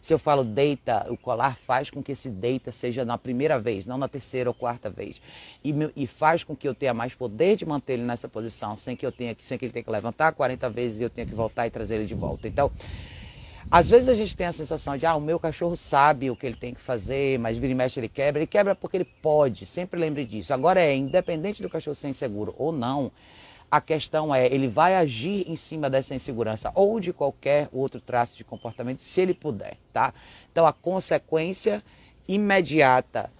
se 0.00 0.12
eu 0.12 0.18
falo 0.18 0.44
deita, 0.44 1.06
o 1.10 1.16
colar 1.16 1.56
faz 1.56 1.90
com 1.90 2.02
que 2.02 2.12
esse 2.12 2.28
deita 2.28 2.70
seja 2.70 3.04
na 3.04 3.16
primeira 3.16 3.58
vez, 3.58 3.86
não 3.86 3.98
na 3.98 4.08
terceira 4.08 4.50
ou 4.50 4.54
quarta 4.54 4.90
vez. 4.90 5.20
E, 5.64 5.74
e 5.96 6.06
faz 6.06 6.44
com 6.44 6.54
que 6.54 6.68
eu 6.68 6.74
tenha 6.74 6.94
mais 6.94 7.14
poder 7.14 7.56
de 7.56 7.64
manter 7.64 7.94
ele 7.94 8.02
nessa 8.02 8.28
posição, 8.28 8.76
sem 8.76 8.96
que 8.96 9.04
eu 9.06 9.12
tenha 9.12 9.36
sem 9.40 9.58
que 9.58 9.64
ele 9.64 9.72
tenha 9.72 9.84
que 9.84 9.90
levantar 9.90 10.32
40 10.32 10.68
vezes 10.70 11.00
e 11.00 11.04
eu 11.04 11.10
tenha 11.10 11.26
que 11.26 11.34
voltar 11.34 11.66
e 11.66 11.70
trazer 11.70 11.96
ele 11.96 12.06
de 12.06 12.14
volta. 12.14 12.46
Então, 12.46 12.70
às 13.70 13.88
vezes 13.88 14.08
a 14.08 14.14
gente 14.14 14.36
tem 14.36 14.46
a 14.46 14.52
sensação 14.52 14.96
de, 14.96 15.06
ah, 15.06 15.16
o 15.16 15.20
meu 15.20 15.38
cachorro 15.38 15.76
sabe 15.76 16.30
o 16.30 16.36
que 16.36 16.46
ele 16.46 16.56
tem 16.56 16.74
que 16.74 16.80
fazer, 16.80 17.38
mas 17.38 17.56
vira 17.56 17.72
e 17.72 17.74
mexe 17.74 17.98
ele 17.98 18.08
quebra. 18.08 18.40
Ele 18.40 18.46
quebra 18.46 18.74
porque 18.74 18.96
ele 18.96 19.04
pode, 19.04 19.66
sempre 19.66 19.98
lembre 19.98 20.24
disso. 20.24 20.52
Agora 20.52 20.80
é, 20.80 20.94
independente 20.94 21.62
do 21.62 21.70
cachorro 21.70 21.94
ser 21.94 22.08
inseguro 22.08 22.54
ou 22.58 22.72
não, 22.72 23.10
a 23.74 23.80
questão 23.80 24.32
é, 24.32 24.46
ele 24.46 24.68
vai 24.68 24.94
agir 24.94 25.50
em 25.50 25.56
cima 25.56 25.90
dessa 25.90 26.14
insegurança 26.14 26.70
ou 26.76 27.00
de 27.00 27.12
qualquer 27.12 27.68
outro 27.72 28.00
traço 28.00 28.36
de 28.36 28.44
comportamento, 28.44 29.00
se 29.00 29.20
ele 29.20 29.34
puder, 29.34 29.76
tá? 29.92 30.14
Então 30.52 30.64
a 30.64 30.72
consequência 30.72 31.82
imediata 32.28 33.32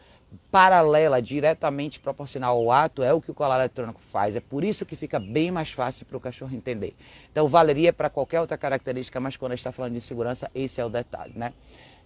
paralela, 0.50 1.22
diretamente 1.22 2.00
proporcional 2.00 2.56
ao 2.56 2.72
ato, 2.72 3.00
é 3.04 3.12
o 3.12 3.20
que 3.20 3.30
o 3.30 3.34
colar 3.34 3.60
eletrônico 3.60 4.00
faz. 4.10 4.34
É 4.34 4.40
por 4.40 4.64
isso 4.64 4.84
que 4.84 4.96
fica 4.96 5.20
bem 5.20 5.52
mais 5.52 5.70
fácil 5.70 6.04
para 6.04 6.16
o 6.16 6.20
cachorro 6.20 6.52
entender. 6.52 6.96
Então, 7.30 7.46
valeria 7.46 7.92
para 7.92 8.10
qualquer 8.10 8.40
outra 8.40 8.58
característica, 8.58 9.20
mas 9.20 9.36
quando 9.36 9.52
a 9.52 9.54
gente 9.54 9.60
está 9.60 9.70
falando 9.70 9.92
de 9.92 10.00
segurança, 10.00 10.50
esse 10.52 10.80
é 10.80 10.84
o 10.84 10.88
detalhe, 10.88 11.32
né? 11.36 11.52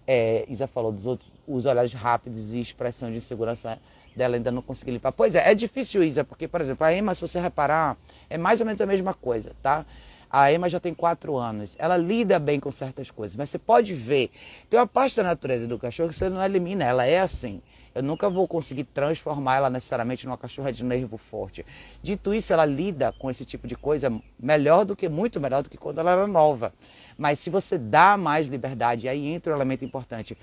É, 0.05 0.45
Isa 0.47 0.67
falou 0.67 0.91
dos 0.91 1.07
outros, 1.07 1.31
os 1.47 1.65
olhares 1.65 1.93
rápidos 1.93 2.53
e 2.53 2.59
expressão 2.59 3.09
de 3.09 3.17
insegurança 3.17 3.79
dela 4.15 4.35
ainda 4.35 4.51
não 4.51 4.61
consegui 4.61 4.91
limpar. 4.91 5.11
Pois 5.11 5.35
é, 5.35 5.51
é 5.51 5.55
difícil, 5.55 6.03
Isa, 6.03 6.23
porque, 6.23 6.47
por 6.47 6.61
exemplo, 6.61 6.85
a 6.85 6.93
Emma, 6.93 7.13
se 7.15 7.21
você 7.21 7.39
reparar, 7.39 7.97
é 8.29 8.37
mais 8.37 8.59
ou 8.59 8.65
menos 8.65 8.81
a 8.81 8.85
mesma 8.85 9.13
coisa, 9.13 9.51
tá? 9.61 9.85
A 10.29 10.53
Emma 10.53 10.69
já 10.69 10.79
tem 10.79 10.93
quatro 10.93 11.37
anos. 11.37 11.75
Ela 11.79 11.97
lida 11.97 12.37
bem 12.37 12.59
com 12.59 12.69
certas 12.71 13.09
coisas, 13.09 13.35
mas 13.35 13.49
você 13.49 13.57
pode 13.57 13.93
ver. 13.93 14.29
Tem 14.69 14.79
uma 14.79 14.85
parte 14.85 15.15
da 15.15 15.23
natureza 15.23 15.65
do 15.65 15.79
cachorro 15.79 16.09
que 16.09 16.15
você 16.15 16.29
não 16.29 16.43
elimina, 16.43 16.85
ela 16.85 17.05
é 17.05 17.19
assim. 17.19 17.61
Eu 17.95 18.03
nunca 18.03 18.29
vou 18.29 18.47
conseguir 18.47 18.83
transformar 18.83 19.55
ela 19.55 19.69
necessariamente 19.69 20.27
numa 20.27 20.37
cachorra 20.37 20.71
de 20.71 20.85
nervo 20.85 21.17
forte. 21.17 21.65
Dito 22.03 22.33
isso, 22.33 22.53
ela 22.53 22.65
lida 22.65 23.11
com 23.17 23.31
esse 23.31 23.43
tipo 23.43 23.67
de 23.67 23.75
coisa 23.75 24.21
melhor 24.39 24.85
do 24.85 24.95
que, 24.95 25.09
muito 25.09 25.39
melhor 25.39 25.63
do 25.63 25.69
que 25.69 25.77
quando 25.77 25.99
ela 25.99 26.11
era 26.11 26.27
nova. 26.27 26.71
Mas 27.17 27.39
se 27.39 27.49
você 27.49 27.77
dá 27.77 28.15
mais 28.15 28.47
liberdade, 28.47 29.09
aí 29.09 29.25
entra 29.25 29.51
um 29.51 29.55
elemento 29.55 29.83
importante. 29.83 30.37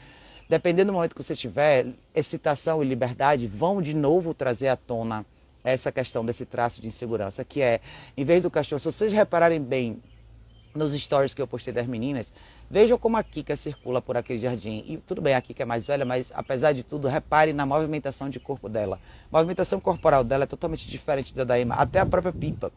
Dependendo 0.48 0.92
do 0.92 0.94
momento 0.94 1.14
que 1.14 1.22
você 1.22 1.34
tiver, 1.34 1.86
excitação 2.14 2.82
e 2.82 2.86
liberdade 2.86 3.46
vão 3.46 3.82
de 3.82 3.94
novo 3.94 4.32
trazer 4.32 4.68
à 4.68 4.76
tona 4.76 5.26
essa 5.64 5.90
questão 5.90 6.24
desse 6.24 6.46
traço 6.46 6.80
de 6.80 6.86
insegurança, 6.86 7.44
que 7.44 7.60
é, 7.60 7.80
em 8.16 8.24
vez 8.24 8.42
do 8.42 8.50
cachorro, 8.50 8.78
se 8.78 8.84
vocês 8.84 9.12
repararem 9.12 9.60
bem 9.60 10.00
nos 10.72 10.92
stories 10.92 11.34
que 11.34 11.42
eu 11.42 11.48
postei 11.48 11.72
das 11.72 11.86
meninas, 11.86 12.32
vejam 12.70 12.96
como 12.96 13.16
a 13.16 13.22
Kika 13.22 13.56
circula 13.56 14.00
por 14.00 14.16
aquele 14.16 14.38
jardim. 14.38 14.84
E 14.86 14.98
tudo 14.98 15.20
bem, 15.20 15.34
a 15.34 15.40
Kika 15.40 15.62
é 15.62 15.66
mais 15.66 15.84
velha, 15.84 16.04
mas 16.04 16.30
apesar 16.34 16.72
de 16.72 16.84
tudo, 16.84 17.08
repare 17.08 17.52
na 17.52 17.66
movimentação 17.66 18.28
de 18.28 18.38
corpo 18.38 18.68
dela. 18.68 19.00
A 19.32 19.36
movimentação 19.36 19.80
corporal 19.80 20.22
dela 20.22 20.44
é 20.44 20.46
totalmente 20.46 20.86
diferente 20.86 21.34
da 21.34 21.42
da 21.42 21.58
Emma, 21.58 21.74
até 21.74 21.98
a 21.98 22.06
própria 22.06 22.32
Pipa. 22.32 22.70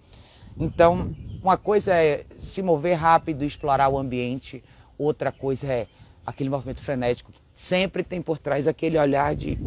Então, 0.57 1.13
uma 1.43 1.57
coisa 1.57 1.93
é 1.93 2.25
se 2.37 2.63
mover 2.63 2.95
rápido, 2.95 3.45
explorar 3.45 3.89
o 3.89 3.97
ambiente, 3.97 4.63
outra 4.97 5.31
coisa 5.31 5.67
é 5.67 5.87
aquele 6.25 6.49
movimento 6.49 6.81
frenético 6.81 7.31
que 7.31 7.39
sempre 7.59 8.03
tem 8.03 8.21
por 8.21 8.39
trás 8.39 8.69
aquele 8.69 8.97
olhar 8.97 9.35
de 9.35 9.57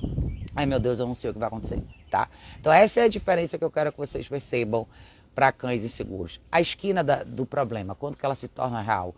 ai 0.54 0.66
meu 0.66 0.78
Deus, 0.78 0.98
eu 0.98 1.06
não 1.06 1.14
sei 1.14 1.30
o 1.30 1.32
que 1.32 1.38
vai 1.38 1.48
acontecer, 1.48 1.82
tá? 2.10 2.28
Então 2.60 2.70
essa 2.70 3.00
é 3.00 3.04
a 3.04 3.08
diferença 3.08 3.56
que 3.56 3.64
eu 3.64 3.70
quero 3.70 3.90
que 3.90 3.96
vocês 3.96 4.28
percebam 4.28 4.86
para 5.34 5.50
cães 5.50 5.82
inseguros. 5.82 6.38
A 6.52 6.60
esquina 6.60 7.02
da, 7.02 7.24
do 7.24 7.46
problema, 7.46 7.94
quando 7.94 8.16
que 8.16 8.26
ela 8.26 8.34
se 8.34 8.48
torna 8.48 8.82
real? 8.82 9.14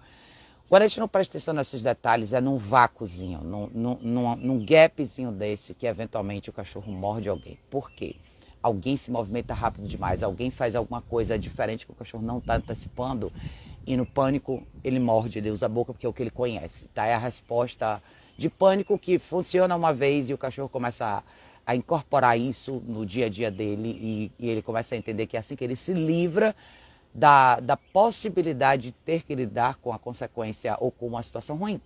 Quando 0.69 0.83
a 0.83 0.87
gente 0.87 1.01
não 1.01 1.09
presta 1.09 1.37
atenção 1.37 1.53
nesses 1.53 1.83
detalhes, 1.83 2.33
é 2.33 2.41
num 2.41 2.57
vácuozinho, 2.57 3.41
num, 3.41 3.69
num, 4.01 4.37
num, 4.37 4.65
gapzinho 4.65 5.33
desse 5.33 5.75
que 5.75 5.85
eventualmente 5.85 6.51
o 6.51 6.53
cachorro 6.53 6.93
morde 6.93 7.29
alguém. 7.29 7.59
Por 7.69 7.91
quê? 7.91 8.15
Alguém 8.63 8.97
se 8.97 9.11
movimenta 9.11 9.53
rápido 9.53 9.89
demais, 9.89 10.23
alguém 10.23 10.53
faz 10.53 10.77
alguma 10.77 11.03
coisa 11.03 11.37
diferente 11.37 11.85
que 11.85 11.91
o 11.91 11.97
cachorro 11.97 12.23
não 12.23 12.39
está 12.39 12.55
antecipando 12.55 13.33
e 13.85 13.97
no 13.97 14.07
pânico 14.07 14.63
ele 14.85 15.01
morde, 15.01 15.39
ele 15.39 15.51
usa 15.51 15.67
a 15.67 15.69
boca 15.69 15.93
porque 15.93 16.07
é 16.07 16.09
o 16.09 16.13
que 16.13 16.23
ele 16.23 16.31
conhece. 16.31 16.85
Tá? 16.95 17.07
É 17.07 17.15
a 17.15 17.19
resposta 17.19 18.01
de 18.41 18.49
pânico 18.49 18.99
que 18.99 19.19
funciona 19.19 19.77
uma 19.77 19.93
vez 19.93 20.31
e 20.31 20.35
o 20.35 20.39
cachorro 20.39 20.69
começa 20.69 21.05
a 21.05 21.23
a 21.67 21.77
incorporar 21.77 22.37
isso 22.37 22.83
no 22.87 23.07
dia 23.07 23.27
a 23.27 23.29
dia 23.29 23.49
dele 23.49 23.97
e, 24.01 24.33
e, 24.45 24.49
ele 24.49 24.61
começa 24.61 24.95
a 24.95 24.99
entender 24.99 25.27
que 25.27 25.37
é 25.37 25.41
assim 25.41 25.55
que 25.55 25.63
ele 25.63 25.77
se 25.77 25.93
livra 25.93 26.57
da, 27.15 27.61
da 27.61 27.77
possibilidade 27.77 28.85
de 28.85 28.93
ter 28.93 29.23
que 29.23 29.35
lidar 29.37 29.77
com 29.77 29.93
a 29.93 29.99
consequência 29.99 30.77
ou 30.81 30.91
com 30.91 31.07
uma 31.07 31.23
situação 31.23 31.57
ruim. 31.57 31.81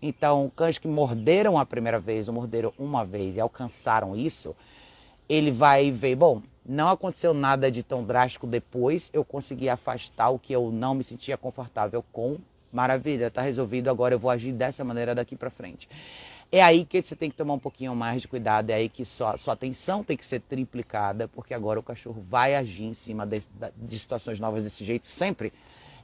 Então, 0.00 0.52
cães 0.54 0.78
que 0.78 0.86
morderam 0.86 1.58
a 1.58 1.66
primeira 1.66 1.98
vez 1.98 2.28
ou 2.28 2.34
morderam 2.34 2.72
uma 2.78 3.04
vez 3.04 3.36
e 3.36 3.40
alcançaram 3.40 4.14
isso, 4.14 4.54
ele 5.28 5.50
vai 5.50 5.90
ver, 5.90 6.14
bom, 6.14 6.40
não 6.64 6.88
aconteceu 6.88 7.34
nada 7.34 7.72
de 7.72 7.82
tão 7.82 8.04
drástico 8.04 8.46
depois, 8.46 9.10
eu 9.12 9.24
consegui 9.24 9.68
afastar 9.68 10.28
o 10.28 10.38
que 10.38 10.52
eu 10.52 10.70
não 10.70 10.94
me 10.94 11.02
sentia 11.02 11.36
confortável 11.36 12.04
com. 12.12 12.36
Maravilha, 12.74 13.28
está 13.28 13.40
resolvido, 13.40 13.88
agora 13.88 14.16
eu 14.16 14.18
vou 14.18 14.28
agir 14.28 14.50
dessa 14.50 14.82
maneira 14.82 15.14
daqui 15.14 15.36
para 15.36 15.48
frente. 15.48 15.88
É 16.50 16.60
aí 16.60 16.84
que 16.84 17.00
você 17.00 17.14
tem 17.14 17.30
que 17.30 17.36
tomar 17.36 17.54
um 17.54 17.58
pouquinho 17.58 17.94
mais 17.94 18.22
de 18.22 18.26
cuidado, 18.26 18.70
é 18.70 18.74
aí 18.74 18.88
que 18.88 19.04
sua, 19.04 19.36
sua 19.36 19.54
atenção 19.54 20.02
tem 20.02 20.16
que 20.16 20.26
ser 20.26 20.40
triplicada, 20.40 21.28
porque 21.28 21.54
agora 21.54 21.78
o 21.78 21.82
cachorro 21.84 22.20
vai 22.28 22.56
agir 22.56 22.82
em 22.82 22.92
cima 22.92 23.24
de, 23.24 23.44
de 23.76 23.98
situações 23.98 24.40
novas 24.40 24.64
desse 24.64 24.84
jeito 24.84 25.06
sempre. 25.06 25.52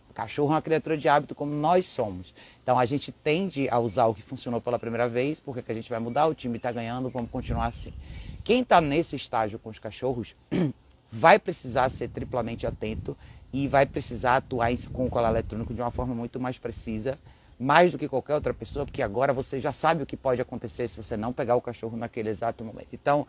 O 0.08 0.14
cachorro 0.14 0.50
é 0.50 0.54
uma 0.54 0.62
criatura 0.62 0.96
de 0.96 1.08
hábito 1.08 1.34
como 1.34 1.52
nós 1.52 1.88
somos. 1.88 2.32
Então 2.62 2.78
a 2.78 2.84
gente 2.84 3.10
tende 3.10 3.68
a 3.68 3.80
usar 3.80 4.06
o 4.06 4.14
que 4.14 4.22
funcionou 4.22 4.60
pela 4.60 4.78
primeira 4.78 5.08
vez, 5.08 5.40
porque 5.40 5.62
que 5.62 5.72
a 5.72 5.74
gente 5.74 5.90
vai 5.90 5.98
mudar, 5.98 6.26
o 6.26 6.34
time 6.34 6.56
está 6.56 6.70
ganhando, 6.70 7.10
vamos 7.10 7.32
continuar 7.32 7.66
assim. 7.66 7.92
Quem 8.44 8.62
está 8.62 8.80
nesse 8.80 9.16
estágio 9.16 9.58
com 9.58 9.70
os 9.70 9.78
cachorros 9.80 10.36
vai 11.10 11.36
precisar 11.36 11.88
ser 11.88 12.08
triplamente 12.08 12.64
atento 12.64 13.16
e 13.52 13.66
vai 13.68 13.86
precisar 13.86 14.36
atuar 14.36 14.70
com 14.92 15.06
o 15.06 15.10
colar 15.10 15.30
eletrônico 15.30 15.74
de 15.74 15.80
uma 15.80 15.90
forma 15.90 16.14
muito 16.14 16.38
mais 16.38 16.58
precisa 16.58 17.18
mais 17.60 17.92
do 17.92 17.98
que 17.98 18.08
qualquer 18.08 18.34
outra 18.34 18.54
pessoa, 18.54 18.86
porque 18.86 19.02
agora 19.02 19.34
você 19.34 19.60
já 19.60 19.70
sabe 19.70 20.02
o 20.02 20.06
que 20.06 20.16
pode 20.16 20.40
acontecer 20.40 20.88
se 20.88 20.96
você 20.96 21.14
não 21.14 21.30
pegar 21.30 21.56
o 21.56 21.60
cachorro 21.60 21.94
naquele 21.94 22.30
exato 22.30 22.64
momento. 22.64 22.94
Então, 22.94 23.26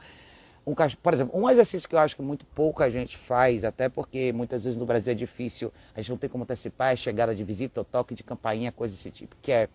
um 0.66 0.74
cachorro, 0.74 1.02
por 1.04 1.14
exemplo, 1.14 1.38
um 1.38 1.50
exercício 1.50 1.90
que 1.90 1.96
eu 1.96 2.00
acho 2.00 2.16
que 2.16 2.22
muito 2.22 2.46
pouca 2.46 2.90
gente 2.90 3.18
faz, 3.18 3.66
até 3.66 3.90
porque 3.90 4.32
muitas 4.32 4.64
vezes 4.64 4.80
no 4.80 4.86
Brasil 4.86 5.12
é 5.12 5.16
difícil, 5.16 5.74
a 5.94 6.00
gente 6.00 6.12
não 6.12 6.18
tem 6.18 6.30
como 6.30 6.46
antecipar, 6.46 6.94
é 6.94 6.96
chegada 6.96 7.36
de 7.36 7.44
visita, 7.44 7.82
ou 7.82 7.84
toque 7.84 8.16
de 8.16 8.24
campainha, 8.24 8.72
coisa 8.72 8.96
desse 8.96 9.12
tipo, 9.12 9.36
que 9.42 9.52
é, 9.52 9.68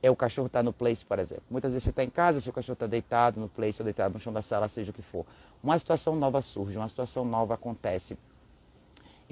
é 0.00 0.08
o 0.08 0.14
cachorro 0.14 0.46
estar 0.46 0.60
tá 0.60 0.62
no 0.62 0.72
place, 0.72 1.04
por 1.04 1.18
exemplo. 1.18 1.42
Muitas 1.50 1.72
vezes 1.72 1.82
você 1.82 1.90
está 1.90 2.04
em 2.04 2.10
casa, 2.10 2.40
seu 2.40 2.52
cachorro 2.52 2.74
está 2.74 2.86
deitado 2.86 3.40
no 3.40 3.48
place 3.48 3.82
ou 3.82 3.84
deitado 3.84 4.14
no 4.14 4.20
chão 4.20 4.32
da 4.32 4.42
sala, 4.42 4.68
seja 4.68 4.92
o 4.92 4.94
que 4.94 5.02
for. 5.02 5.26
Uma 5.60 5.76
situação 5.76 6.14
nova 6.14 6.40
surge, 6.40 6.78
uma 6.78 6.88
situação 6.88 7.24
nova 7.24 7.54
acontece. 7.54 8.16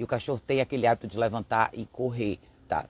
E 0.01 0.03
o 0.03 0.07
cachorro 0.07 0.39
tem 0.39 0.61
aquele 0.61 0.87
hábito 0.87 1.05
de 1.05 1.15
levantar 1.15 1.69
e 1.73 1.85
correr, 1.85 2.39
tá? 2.67 2.85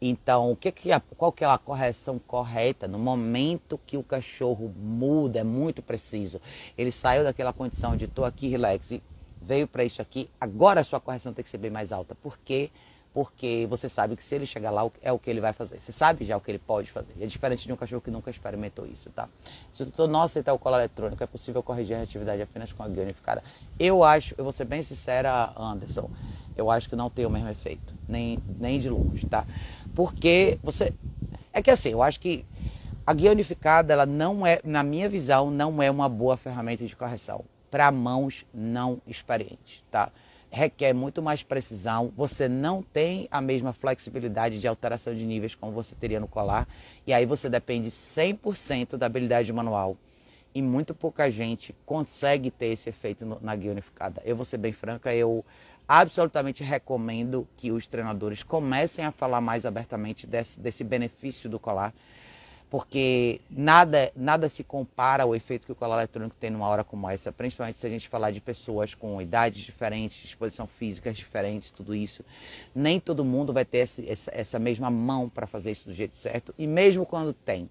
Então, 0.00 0.52
o 0.52 0.54
que 0.54 0.70
que 0.70 0.92
é, 0.92 1.02
qual 1.16 1.32
que 1.32 1.42
é 1.42 1.46
a 1.48 1.58
correção 1.58 2.20
correta 2.20 2.86
no 2.86 3.00
momento 3.00 3.80
que 3.84 3.96
o 3.96 4.02
cachorro 4.04 4.72
muda, 4.78 5.40
é 5.40 5.42
muito 5.42 5.82
preciso. 5.82 6.40
Ele 6.78 6.92
saiu 6.92 7.24
daquela 7.24 7.52
condição 7.52 7.96
de 7.96 8.04
estou 8.04 8.24
aqui, 8.24 8.46
relax, 8.46 8.92
e 8.92 9.02
veio 9.40 9.66
para 9.66 9.82
isso 9.82 10.00
aqui. 10.00 10.30
Agora 10.40 10.82
a 10.82 10.84
sua 10.84 11.00
correção 11.00 11.32
tem 11.32 11.42
que 11.42 11.50
ser 11.50 11.58
bem 11.58 11.70
mais 11.70 11.90
alta, 11.90 12.14
porque 12.22 12.70
porque 13.14 13.66
você 13.68 13.88
sabe 13.88 14.16
que 14.16 14.24
se 14.24 14.34
ele 14.34 14.46
chegar 14.46 14.70
lá 14.70 14.88
é 15.02 15.12
o 15.12 15.18
que 15.18 15.28
ele 15.28 15.40
vai 15.40 15.52
fazer. 15.52 15.78
Você 15.78 15.92
sabe 15.92 16.24
já 16.24 16.36
o 16.36 16.40
que 16.40 16.50
ele 16.50 16.58
pode 16.58 16.90
fazer. 16.90 17.12
É 17.20 17.26
diferente 17.26 17.66
de 17.66 17.72
um 17.72 17.76
cachorro 17.76 18.00
que 18.00 18.10
nunca 18.10 18.30
experimentou 18.30 18.86
isso, 18.86 19.10
tá? 19.10 19.28
Se 19.70 19.82
o 19.82 19.86
tutor 19.86 20.08
não 20.08 20.22
aceitar 20.22 20.52
o 20.52 20.58
colar 20.58 20.78
eletrônico, 20.78 21.22
é 21.22 21.26
possível 21.26 21.62
corrigir 21.62 21.94
a 21.94 21.98
reatividade 21.98 22.40
apenas 22.40 22.72
com 22.72 22.82
a 22.82 22.88
guia 22.88 23.02
unificada. 23.02 23.42
Eu 23.78 24.02
acho, 24.02 24.34
eu 24.38 24.44
vou 24.44 24.52
ser 24.52 24.64
bem 24.64 24.82
sincera, 24.82 25.52
Anderson, 25.56 26.08
eu 26.56 26.70
acho 26.70 26.88
que 26.88 26.96
não 26.96 27.10
tem 27.10 27.26
o 27.26 27.30
mesmo 27.30 27.48
efeito, 27.48 27.94
nem, 28.08 28.38
nem 28.58 28.78
de 28.78 28.88
longe, 28.88 29.26
tá? 29.26 29.46
Porque 29.94 30.58
você. 30.62 30.92
É 31.52 31.60
que 31.60 31.70
assim, 31.70 31.90
eu 31.90 32.02
acho 32.02 32.18
que 32.18 32.46
a 33.06 33.12
guia 33.12 33.30
unificada, 33.30 33.92
ela 33.92 34.06
não 34.06 34.46
é, 34.46 34.60
na 34.64 34.82
minha 34.82 35.08
visão, 35.08 35.50
não 35.50 35.82
é 35.82 35.90
uma 35.90 36.08
boa 36.08 36.36
ferramenta 36.36 36.84
de 36.86 36.96
correção 36.96 37.44
para 37.70 37.90
mãos 37.90 38.46
não 38.52 39.00
experientes, 39.06 39.82
tá? 39.90 40.10
Requer 40.52 40.92
muito 40.92 41.22
mais 41.22 41.42
precisão, 41.42 42.12
você 42.14 42.46
não 42.46 42.82
tem 42.82 43.26
a 43.30 43.40
mesma 43.40 43.72
flexibilidade 43.72 44.60
de 44.60 44.68
alteração 44.68 45.14
de 45.14 45.24
níveis 45.24 45.54
como 45.54 45.72
você 45.72 45.94
teria 45.94 46.20
no 46.20 46.28
colar, 46.28 46.68
e 47.06 47.12
aí 47.12 47.24
você 47.24 47.48
depende 47.48 47.90
100% 47.90 48.98
da 48.98 49.06
habilidade 49.06 49.50
manual. 49.50 49.96
E 50.54 50.60
muito 50.60 50.94
pouca 50.94 51.30
gente 51.30 51.74
consegue 51.86 52.50
ter 52.50 52.66
esse 52.66 52.90
efeito 52.90 53.38
na 53.40 53.56
guia 53.56 53.70
unificada. 53.70 54.20
Eu 54.22 54.36
vou 54.36 54.44
ser 54.44 54.58
bem 54.58 54.72
franca, 54.72 55.14
eu 55.14 55.42
absolutamente 55.88 56.62
recomendo 56.62 57.48
que 57.56 57.72
os 57.72 57.86
treinadores 57.86 58.42
comecem 58.42 59.06
a 59.06 59.10
falar 59.10 59.40
mais 59.40 59.64
abertamente 59.64 60.26
desse, 60.26 60.60
desse 60.60 60.84
benefício 60.84 61.48
do 61.48 61.58
colar 61.58 61.94
porque 62.72 63.38
nada, 63.50 64.10
nada 64.16 64.48
se 64.48 64.64
compara 64.64 65.24
ao 65.24 65.36
efeito 65.36 65.66
que 65.66 65.72
o 65.72 65.74
colar 65.74 65.98
eletrônico 65.98 66.34
tem 66.34 66.48
numa 66.48 66.66
hora 66.66 66.82
como 66.82 67.06
essa, 67.06 67.30
principalmente 67.30 67.78
se 67.78 67.86
a 67.86 67.90
gente 67.90 68.08
falar 68.08 68.30
de 68.30 68.40
pessoas 68.40 68.94
com 68.94 69.20
idades 69.20 69.62
diferentes, 69.62 70.22
disposição 70.22 70.66
física 70.66 71.12
diferentes, 71.12 71.70
tudo 71.70 71.94
isso. 71.94 72.24
Nem 72.74 72.98
todo 72.98 73.26
mundo 73.26 73.52
vai 73.52 73.66
ter 73.66 73.80
esse, 73.80 74.08
essa, 74.08 74.30
essa 74.34 74.58
mesma 74.58 74.90
mão 74.90 75.28
para 75.28 75.46
fazer 75.46 75.70
isso 75.70 75.86
do 75.86 75.92
jeito 75.92 76.16
certo, 76.16 76.54
e 76.56 76.66
mesmo 76.66 77.04
quando 77.04 77.34
tem, 77.34 77.68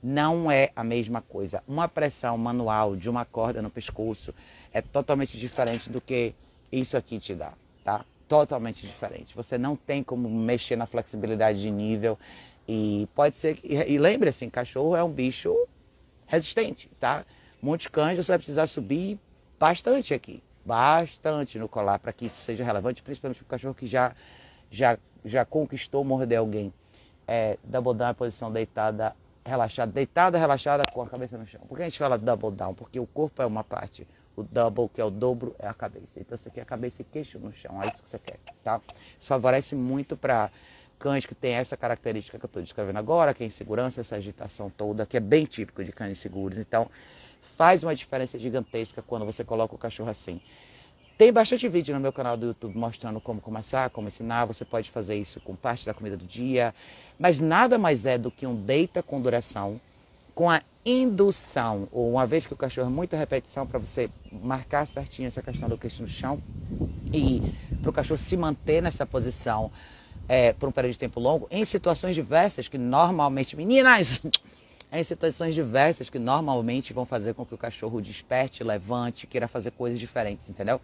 não 0.00 0.48
é 0.48 0.70
a 0.76 0.84
mesma 0.84 1.20
coisa. 1.20 1.60
Uma 1.66 1.88
pressão 1.88 2.38
manual 2.38 2.94
de 2.94 3.10
uma 3.10 3.24
corda 3.24 3.60
no 3.60 3.70
pescoço 3.70 4.32
é 4.72 4.80
totalmente 4.80 5.36
diferente 5.36 5.90
do 5.90 6.00
que 6.00 6.32
isso 6.70 6.96
aqui 6.96 7.18
te 7.18 7.34
dá, 7.34 7.54
tá? 7.82 8.04
Totalmente 8.28 8.86
diferente. 8.86 9.34
Você 9.34 9.58
não 9.58 9.74
tem 9.74 10.00
como 10.00 10.30
mexer 10.30 10.76
na 10.76 10.86
flexibilidade 10.86 11.60
de 11.60 11.72
nível 11.72 12.16
e 12.66 13.08
pode 13.14 13.36
ser 13.36 13.56
que. 13.56 13.66
E 13.66 13.98
lembre 13.98 14.28
assim, 14.28 14.48
cachorro 14.48 14.96
é 14.96 15.04
um 15.04 15.10
bicho 15.10 15.54
resistente, 16.26 16.90
tá? 16.98 17.24
Monte 17.60 17.90
Cães 17.90 18.16
você 18.16 18.32
vai 18.32 18.38
precisar 18.38 18.66
subir 18.66 19.18
bastante 19.58 20.12
aqui. 20.12 20.42
Bastante 20.64 21.58
no 21.58 21.68
colar 21.68 21.98
para 21.98 22.12
que 22.12 22.26
isso 22.26 22.40
seja 22.40 22.64
relevante, 22.64 23.02
principalmente 23.02 23.38
para 23.38 23.44
o 23.44 23.48
cachorro 23.48 23.74
que 23.74 23.86
já, 23.86 24.14
já, 24.70 24.98
já 25.24 25.44
conquistou 25.44 26.02
morder 26.04 26.38
alguém. 26.38 26.72
É, 27.26 27.58
double 27.64 27.94
down 27.94 28.08
é 28.08 28.12
posição 28.14 28.50
deitada, 28.50 29.14
relaxada. 29.44 29.92
Deitada, 29.92 30.38
relaxada 30.38 30.84
com 30.92 31.02
a 31.02 31.06
cabeça 31.06 31.36
no 31.36 31.46
chão. 31.46 31.60
Por 31.68 31.76
que 31.76 31.82
a 31.82 31.88
gente 31.88 31.98
fala 31.98 32.16
double 32.16 32.50
down? 32.50 32.74
Porque 32.74 32.98
o 32.98 33.06
corpo 33.06 33.42
é 33.42 33.46
uma 33.46 33.62
parte. 33.62 34.06
O 34.36 34.42
double, 34.42 34.88
que 34.88 35.00
é 35.00 35.04
o 35.04 35.10
dobro, 35.10 35.54
é 35.58 35.68
a 35.68 35.74
cabeça. 35.74 36.18
Então 36.18 36.36
você 36.36 36.50
quer 36.50 36.62
a 36.62 36.66
cabeça 36.66 37.02
e 37.02 37.04
queixo 37.04 37.38
no 37.38 37.52
chão. 37.52 37.82
É 37.82 37.88
isso 37.88 38.02
que 38.02 38.08
você 38.08 38.18
quer, 38.18 38.38
tá? 38.62 38.80
Isso 39.18 39.28
favorece 39.28 39.74
muito 39.74 40.16
para 40.16 40.50
cães 40.98 41.26
que 41.26 41.34
tem 41.34 41.54
essa 41.54 41.76
característica 41.76 42.38
que 42.38 42.44
eu 42.44 42.48
estou 42.48 42.62
descrevendo 42.62 42.98
agora, 42.98 43.34
que 43.34 43.42
é 43.42 43.46
insegurança, 43.46 44.00
essa 44.00 44.16
agitação 44.16 44.70
toda, 44.70 45.06
que 45.06 45.16
é 45.16 45.20
bem 45.20 45.44
típico 45.44 45.84
de 45.84 45.92
cães 45.92 46.18
seguros. 46.18 46.58
Então, 46.58 46.90
faz 47.56 47.82
uma 47.82 47.94
diferença 47.94 48.38
gigantesca 48.38 49.02
quando 49.02 49.24
você 49.24 49.44
coloca 49.44 49.74
o 49.74 49.78
cachorro 49.78 50.10
assim. 50.10 50.40
Tem 51.16 51.32
bastante 51.32 51.68
vídeo 51.68 51.94
no 51.94 52.00
meu 52.00 52.12
canal 52.12 52.36
do 52.36 52.46
YouTube 52.46 52.76
mostrando 52.76 53.20
como 53.20 53.40
começar, 53.40 53.88
como 53.90 54.08
ensinar. 54.08 54.46
Você 54.46 54.64
pode 54.64 54.90
fazer 54.90 55.14
isso 55.14 55.40
com 55.40 55.54
parte 55.54 55.86
da 55.86 55.94
comida 55.94 56.16
do 56.16 56.24
dia. 56.24 56.74
Mas 57.16 57.38
nada 57.38 57.78
mais 57.78 58.04
é 58.04 58.18
do 58.18 58.32
que 58.32 58.44
um 58.44 58.56
deita 58.56 59.00
com 59.00 59.20
duração, 59.20 59.80
com 60.34 60.50
a 60.50 60.60
indução, 60.84 61.88
ou 61.92 62.10
uma 62.10 62.26
vez 62.26 62.46
que 62.46 62.52
o 62.52 62.56
cachorro 62.56 62.88
é 62.88 62.90
muita 62.90 63.16
repetição, 63.16 63.66
para 63.66 63.78
você 63.78 64.10
marcar 64.30 64.86
certinho 64.86 65.28
essa 65.28 65.40
questão 65.40 65.68
do 65.68 65.78
queixo 65.78 66.02
no 66.02 66.08
chão 66.08 66.42
e 67.12 67.40
para 67.80 67.90
o 67.90 67.92
cachorro 67.92 68.18
se 68.18 68.36
manter 68.36 68.82
nessa 68.82 69.06
posição 69.06 69.70
é, 70.28 70.52
por 70.52 70.68
um 70.68 70.72
período 70.72 70.92
de 70.92 70.98
tempo 70.98 71.20
longo, 71.20 71.46
em 71.50 71.64
situações 71.64 72.14
diversas 72.14 72.68
que 72.68 72.78
normalmente, 72.78 73.56
meninas, 73.56 74.20
em 74.92 75.02
situações 75.02 75.54
diversas 75.54 76.08
que 76.08 76.18
normalmente 76.18 76.92
vão 76.92 77.04
fazer 77.04 77.34
com 77.34 77.44
que 77.44 77.54
o 77.54 77.58
cachorro 77.58 78.00
desperte, 78.00 78.62
levante, 78.62 79.26
queira 79.26 79.48
fazer 79.48 79.72
coisas 79.72 79.98
diferentes, 79.98 80.48
entendeu? 80.48 80.80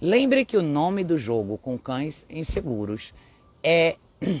Lembre 0.00 0.44
que 0.44 0.56
o 0.56 0.62
nome 0.62 1.04
do 1.04 1.16
jogo 1.16 1.58
com 1.58 1.78
cães 1.78 2.26
inseguros 2.28 3.14
é 3.62 3.96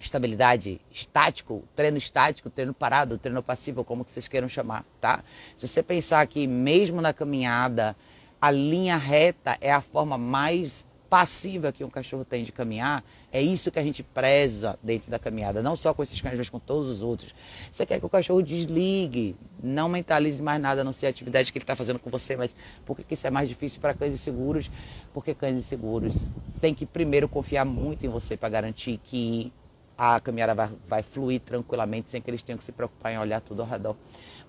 estabilidade 0.00 0.80
estático, 0.90 1.62
treino 1.76 1.98
estático, 1.98 2.48
treino 2.48 2.72
parado, 2.72 3.18
treino 3.18 3.42
passivo, 3.42 3.84
como 3.84 4.04
que 4.04 4.10
vocês 4.10 4.26
queiram 4.26 4.48
chamar, 4.48 4.84
tá? 5.00 5.22
Se 5.56 5.68
você 5.68 5.82
pensar 5.82 6.26
que 6.26 6.46
mesmo 6.46 7.00
na 7.00 7.12
caminhada, 7.12 7.94
a 8.40 8.50
linha 8.50 8.96
reta 8.96 9.58
é 9.60 9.70
a 9.70 9.82
forma 9.82 10.16
mais 10.16 10.86
passiva 11.10 11.72
que 11.72 11.82
um 11.82 11.90
cachorro 11.90 12.24
tem 12.24 12.44
de 12.44 12.52
caminhar, 12.52 13.02
é 13.32 13.42
isso 13.42 13.68
que 13.72 13.80
a 13.80 13.82
gente 13.82 14.00
preza 14.00 14.78
dentro 14.80 15.10
da 15.10 15.18
caminhada, 15.18 15.60
não 15.60 15.74
só 15.74 15.92
com 15.92 16.04
esses 16.04 16.20
cães, 16.20 16.38
mas 16.38 16.48
com 16.48 16.60
todos 16.60 16.88
os 16.88 17.02
outros. 17.02 17.34
Você 17.70 17.84
quer 17.84 17.98
que 17.98 18.06
o 18.06 18.08
cachorro 18.08 18.40
desligue, 18.40 19.34
não 19.60 19.88
mentalize 19.88 20.40
mais 20.40 20.62
nada, 20.62 20.84
não 20.84 20.92
sei 20.92 21.08
a 21.08 21.10
atividade 21.10 21.50
que 21.50 21.58
ele 21.58 21.64
está 21.64 21.74
fazendo 21.74 21.98
com 21.98 22.08
você, 22.08 22.36
mas 22.36 22.54
por 22.86 22.96
que 22.96 23.12
isso 23.12 23.26
é 23.26 23.30
mais 23.30 23.48
difícil 23.48 23.80
para 23.80 23.92
cães 23.92 24.14
inseguros? 24.14 24.70
Porque 25.12 25.34
cães 25.34 25.56
inseguros 25.56 26.28
têm 26.60 26.72
que 26.72 26.86
primeiro 26.86 27.28
confiar 27.28 27.64
muito 27.64 28.06
em 28.06 28.08
você 28.08 28.36
para 28.36 28.48
garantir 28.48 29.00
que 29.02 29.52
a 29.98 30.20
caminhada 30.20 30.54
vai, 30.54 30.70
vai, 30.86 31.02
fluir 31.02 31.40
tranquilamente, 31.40 32.08
sem 32.08 32.22
que 32.22 32.30
eles 32.30 32.42
tenham 32.42 32.56
que 32.56 32.64
se 32.64 32.72
preocupar 32.72 33.12
em 33.12 33.18
olhar 33.18 33.40
tudo 33.40 33.62
ao 33.62 33.68
redor. 33.68 33.96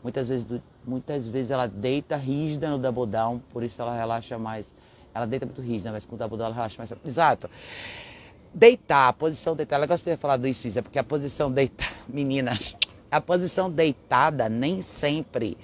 Muitas 0.04 0.30
vezes, 0.30 0.46
muitas 0.86 1.28
vezes 1.28 1.52
ela 1.52 1.68
deita 1.68 2.16
rígida 2.16 2.70
no 2.70 2.78
double 2.78 3.06
down, 3.06 3.40
por 3.52 3.64
isso 3.64 3.82
ela 3.82 3.94
relaxa 3.98 4.38
mais. 4.38 4.74
Ela 5.14 5.26
deita 5.26 5.46
muito 5.46 5.62
rígida, 5.62 5.92
mas 5.92 6.06
com 6.06 6.16
o 6.16 6.18
tabu 6.18 6.36
ela 6.36 6.54
relaxa 6.54 6.76
mais. 6.78 6.92
Exato. 7.06 7.50
Deitar, 8.54 9.10
a 9.10 9.14
posição 9.14 9.56
deitada. 9.56 9.84
Eu 9.84 9.88
gostaria 9.88 10.16
de 10.16 10.22
falar 10.22 10.38
do 10.38 10.48
isso, 10.48 10.68
Isa, 10.68 10.82
porque 10.82 11.00
a 11.00 11.04
posição 11.04 11.52
deitada, 11.52 11.92
meninas, 12.08 12.76
a 13.10 13.22
posição 13.22 13.70
deitada 13.70 14.50
nem 14.50 14.82
sempre 14.82 15.58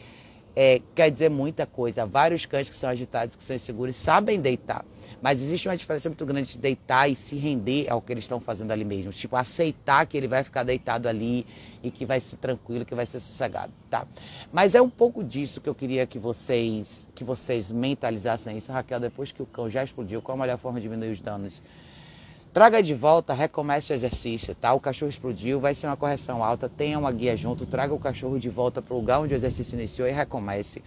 é, 0.59 0.81
quer 0.95 1.11
dizer 1.11 1.29
muita 1.29 1.67
coisa. 1.67 2.03
Vários 2.07 2.47
cães 2.47 2.67
que 2.67 2.75
são 2.75 2.89
agitados, 2.89 3.35
que 3.35 3.43
são 3.43 3.55
inseguros, 3.55 3.95
sabem 3.95 4.41
deitar. 4.41 4.83
Mas 5.21 5.39
existe 5.39 5.69
uma 5.69 5.77
diferença 5.77 6.09
muito 6.09 6.25
grande 6.25 6.53
de 6.53 6.57
deitar 6.57 7.07
e 7.07 7.13
se 7.13 7.35
render 7.35 7.87
ao 7.87 8.01
que 8.01 8.11
eles 8.11 8.23
estão 8.23 8.39
fazendo 8.39 8.71
ali 8.71 8.83
mesmo. 8.83 9.11
Tipo, 9.11 9.35
aceitar 9.35 10.03
que 10.07 10.17
ele 10.17 10.27
vai 10.27 10.43
ficar 10.43 10.63
deitado 10.63 11.07
ali 11.07 11.45
e 11.83 11.91
que 11.91 12.07
vai 12.07 12.19
ser 12.19 12.37
tranquilo, 12.37 12.83
que 12.83 12.95
vai 12.95 13.05
ser 13.05 13.19
sossegado, 13.19 13.71
tá? 13.87 14.07
Mas 14.51 14.73
é 14.73 14.81
um 14.81 14.89
pouco 14.89 15.23
disso 15.23 15.61
que 15.61 15.69
eu 15.69 15.75
queria 15.75 16.07
que 16.07 16.17
vocês, 16.17 17.07
que 17.13 17.23
vocês 17.23 17.71
mentalizassem 17.71 18.57
isso. 18.57 18.71
Raquel, 18.71 18.99
depois 18.99 19.31
que 19.31 19.43
o 19.43 19.45
cão 19.45 19.69
já 19.69 19.83
explodiu, 19.83 20.23
qual 20.23 20.35
a 20.39 20.41
melhor 20.41 20.57
forma 20.57 20.79
de 20.79 20.87
diminuir 20.89 21.11
os 21.11 21.21
danos? 21.21 21.61
Traga 22.57 22.81
de 22.81 22.95
volta, 22.95 23.35
recomece 23.35 23.93
o 23.93 23.93
exercício, 23.93 24.55
tá? 24.55 24.73
O 24.73 24.79
cachorro 24.79 25.09
explodiu, 25.09 25.59
vai 25.59 25.75
ser 25.75 25.85
uma 25.85 25.95
correção 25.95 26.43
alta, 26.43 26.67
tenha 26.67 26.97
uma 26.97 27.11
guia 27.11 27.37
junto, 27.37 27.67
traga 27.67 27.93
o 27.93 27.99
cachorro 27.99 28.39
de 28.39 28.49
volta 28.49 28.81
para 28.81 28.95
o 28.95 28.97
lugar 28.97 29.19
onde 29.19 29.31
o 29.31 29.37
exercício 29.37 29.75
iniciou 29.75 30.07
e 30.07 30.11
recomece. 30.11 30.83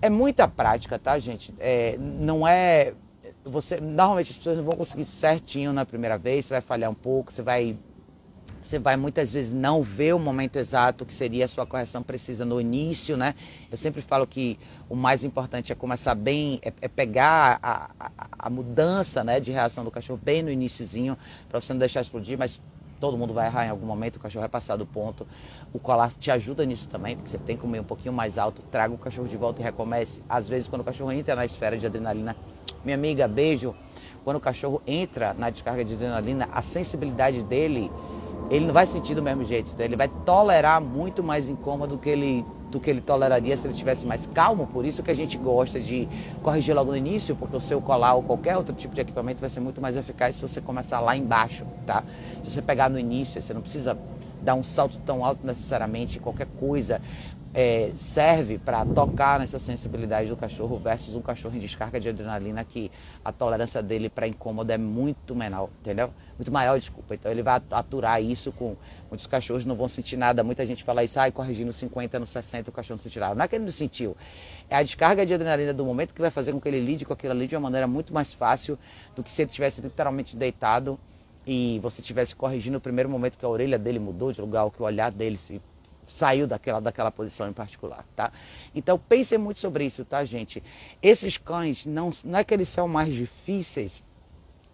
É 0.00 0.08
muita 0.08 0.46
prática, 0.46 1.00
tá, 1.00 1.18
gente? 1.18 1.52
É, 1.58 1.98
não 1.98 2.46
é. 2.46 2.92
Você, 3.44 3.80
normalmente 3.80 4.30
as 4.30 4.36
pessoas 4.36 4.56
não 4.56 4.62
vão 4.62 4.76
conseguir 4.76 5.04
certinho 5.04 5.72
na 5.72 5.84
primeira 5.84 6.16
vez, 6.16 6.44
você 6.44 6.54
vai 6.54 6.60
falhar 6.60 6.88
um 6.88 6.94
pouco, 6.94 7.32
você 7.32 7.42
vai 7.42 7.76
você 8.62 8.78
vai 8.78 8.96
muitas 8.96 9.32
vezes 9.32 9.52
não 9.52 9.82
ver 9.82 10.14
o 10.14 10.18
momento 10.18 10.56
exato 10.56 11.04
que 11.04 11.12
seria 11.12 11.44
a 11.44 11.48
sua 11.48 11.66
correção 11.66 12.02
precisa 12.02 12.44
no 12.44 12.60
início, 12.60 13.16
né? 13.16 13.34
Eu 13.70 13.76
sempre 13.76 14.00
falo 14.00 14.26
que 14.26 14.58
o 14.88 14.94
mais 14.94 15.24
importante 15.24 15.72
é 15.72 15.74
começar 15.74 16.14
bem, 16.14 16.60
é, 16.62 16.72
é 16.80 16.88
pegar 16.88 17.58
a, 17.62 17.90
a, 17.98 18.10
a, 18.38 18.50
mudança 18.50 19.24
né, 19.24 19.40
de 19.40 19.50
reação 19.50 19.84
do 19.84 19.90
cachorro 19.90 20.20
bem 20.22 20.42
no 20.42 20.50
iníciozinho, 20.50 21.18
para 21.48 21.60
você 21.60 21.72
não 21.72 21.78
deixar 21.78 22.02
explodir, 22.02 22.38
mas 22.38 22.60
todo 23.00 23.18
mundo 23.18 23.34
vai 23.34 23.48
errar 23.48 23.66
em 23.66 23.68
algum 23.68 23.84
momento, 23.84 24.16
o 24.16 24.20
cachorro 24.20 24.42
vai 24.42 24.48
passar 24.48 24.76
do 24.76 24.86
ponto. 24.86 25.26
O 25.72 25.80
colar 25.80 26.12
te 26.12 26.30
ajuda 26.30 26.64
nisso 26.64 26.88
também, 26.88 27.16
porque 27.16 27.30
você 27.30 27.38
tem 27.38 27.56
que 27.56 27.62
comer 27.62 27.80
um 27.80 27.84
pouquinho 27.84 28.12
mais 28.12 28.38
alto, 28.38 28.62
traga 28.70 28.94
o 28.94 28.98
cachorro 28.98 29.26
de 29.26 29.36
volta 29.36 29.60
e 29.60 29.64
recomece. 29.64 30.22
Às 30.28 30.48
vezes, 30.48 30.68
quando 30.68 30.82
o 30.82 30.84
cachorro 30.84 31.10
entra 31.10 31.34
na 31.34 31.44
esfera 31.44 31.76
de 31.76 31.84
adrenalina, 31.84 32.36
minha 32.84 32.94
amiga, 32.94 33.26
beijo, 33.26 33.74
quando 34.22 34.36
o 34.36 34.40
cachorro 34.40 34.80
entra 34.86 35.34
na 35.34 35.50
descarga 35.50 35.84
de 35.84 35.94
adrenalina, 35.94 36.48
a 36.52 36.62
sensibilidade 36.62 37.42
dele 37.42 37.90
ele 38.52 38.66
não 38.66 38.74
vai 38.74 38.86
sentir 38.86 39.14
do 39.14 39.22
mesmo 39.22 39.42
jeito. 39.44 39.70
Então 39.72 39.84
ele 39.84 39.96
vai 39.96 40.08
tolerar 40.08 40.78
muito 40.78 41.22
mais 41.22 41.48
incômodo 41.48 41.96
do 41.96 41.98
que 41.98 42.10
ele, 42.10 42.44
do 42.70 42.78
que 42.78 42.90
ele 42.90 43.00
toleraria 43.00 43.56
se 43.56 43.66
ele 43.66 43.72
tivesse 43.72 44.06
mais 44.06 44.26
calmo. 44.26 44.66
Por 44.66 44.84
isso 44.84 45.02
que 45.02 45.10
a 45.10 45.14
gente 45.14 45.38
gosta 45.38 45.80
de 45.80 46.06
corrigir 46.42 46.74
logo 46.74 46.90
no 46.90 46.96
início, 46.96 47.34
porque 47.34 47.56
o 47.56 47.60
seu 47.60 47.80
colar 47.80 48.12
ou 48.12 48.22
qualquer 48.22 48.58
outro 48.58 48.74
tipo 48.74 48.94
de 48.94 49.00
equipamento 49.00 49.40
vai 49.40 49.48
ser 49.48 49.60
muito 49.60 49.80
mais 49.80 49.96
eficaz 49.96 50.36
se 50.36 50.42
você 50.42 50.60
começar 50.60 51.00
lá 51.00 51.16
embaixo, 51.16 51.64
tá? 51.86 52.04
Se 52.44 52.50
você 52.50 52.60
pegar 52.60 52.90
no 52.90 52.98
início, 52.98 53.40
você 53.40 53.54
não 53.54 53.62
precisa 53.62 53.96
dar 54.42 54.54
um 54.54 54.62
salto 54.62 54.98
tão 54.98 55.24
alto 55.24 55.46
necessariamente, 55.46 56.18
qualquer 56.18 56.48
coisa. 56.60 57.00
É, 57.54 57.92
serve 57.94 58.58
para 58.58 58.84
tocar 58.86 59.38
nessa 59.38 59.58
sensibilidade 59.58 60.28
do 60.28 60.36
cachorro 60.36 60.78
versus 60.78 61.14
um 61.14 61.20
cachorro 61.20 61.54
em 61.54 61.58
descarga 61.58 62.00
de 62.00 62.08
adrenalina 62.08 62.64
que 62.64 62.90
a 63.22 63.30
tolerância 63.30 63.82
dele 63.82 64.08
para 64.08 64.26
incômodo 64.26 64.72
é 64.72 64.78
muito 64.78 65.36
menor, 65.36 65.68
entendeu? 65.80 66.10
Muito 66.38 66.50
maior, 66.50 66.78
desculpa. 66.78 67.14
Então 67.14 67.30
ele 67.30 67.42
vai 67.42 67.60
aturar 67.70 68.22
isso 68.22 68.52
com 68.52 68.74
muitos 69.10 69.26
cachorros 69.26 69.66
não 69.66 69.76
vão 69.76 69.86
sentir 69.86 70.16
nada. 70.16 70.42
Muita 70.42 70.64
gente 70.64 70.82
fala 70.82 71.04
isso, 71.04 71.20
ai, 71.20 71.30
corrigindo 71.30 71.72
50 71.72 72.18
no 72.18 72.26
60 72.26 72.70
o 72.70 72.72
cachorro 72.72 72.96
não 72.96 73.02
sentiu 73.02 73.20
nada. 73.20 73.34
Não 73.34 73.44
é 73.44 73.48
que 73.48 73.56
ele 73.56 73.64
não 73.64 73.72
sentiu. 73.72 74.16
É 74.70 74.76
a 74.76 74.82
descarga 74.82 75.26
de 75.26 75.34
adrenalina 75.34 75.74
do 75.74 75.84
momento 75.84 76.14
que 76.14 76.20
vai 76.20 76.30
fazer 76.30 76.52
com 76.52 76.60
que 76.60 76.68
ele 76.68 76.80
lide 76.80 77.04
com 77.04 77.12
aquilo 77.12 77.32
ali 77.32 77.46
de 77.46 77.54
uma 77.54 77.62
maneira 77.62 77.86
muito 77.86 78.14
mais 78.14 78.32
fácil 78.32 78.78
do 79.14 79.22
que 79.22 79.30
se 79.30 79.42
ele 79.42 79.50
tivesse 79.50 79.82
literalmente 79.82 80.36
deitado 80.36 80.98
e 81.46 81.78
você 81.82 82.00
tivesse 82.00 82.34
corrigindo 82.34 82.74
no 82.74 82.80
primeiro 82.80 83.10
momento 83.10 83.36
que 83.36 83.44
a 83.44 83.48
orelha 83.48 83.78
dele 83.78 83.98
mudou 83.98 84.32
de 84.32 84.40
lugar, 84.40 84.64
ou 84.64 84.70
que 84.70 84.80
o 84.80 84.84
olhar 84.84 85.10
dele 85.10 85.36
se 85.36 85.60
saiu 86.06 86.46
daquela, 86.46 86.80
daquela 86.80 87.10
posição 87.10 87.48
em 87.48 87.52
particular, 87.52 88.04
tá? 88.16 88.32
Então 88.74 88.98
pensem 88.98 89.38
muito 89.38 89.60
sobre 89.60 89.84
isso, 89.84 90.04
tá, 90.04 90.24
gente? 90.24 90.62
Esses 91.02 91.36
cães, 91.36 91.86
não, 91.86 92.10
não 92.24 92.38
é 92.38 92.44
que 92.44 92.52
eles 92.52 92.68
são 92.68 92.88
mais 92.88 93.14
difíceis, 93.14 94.02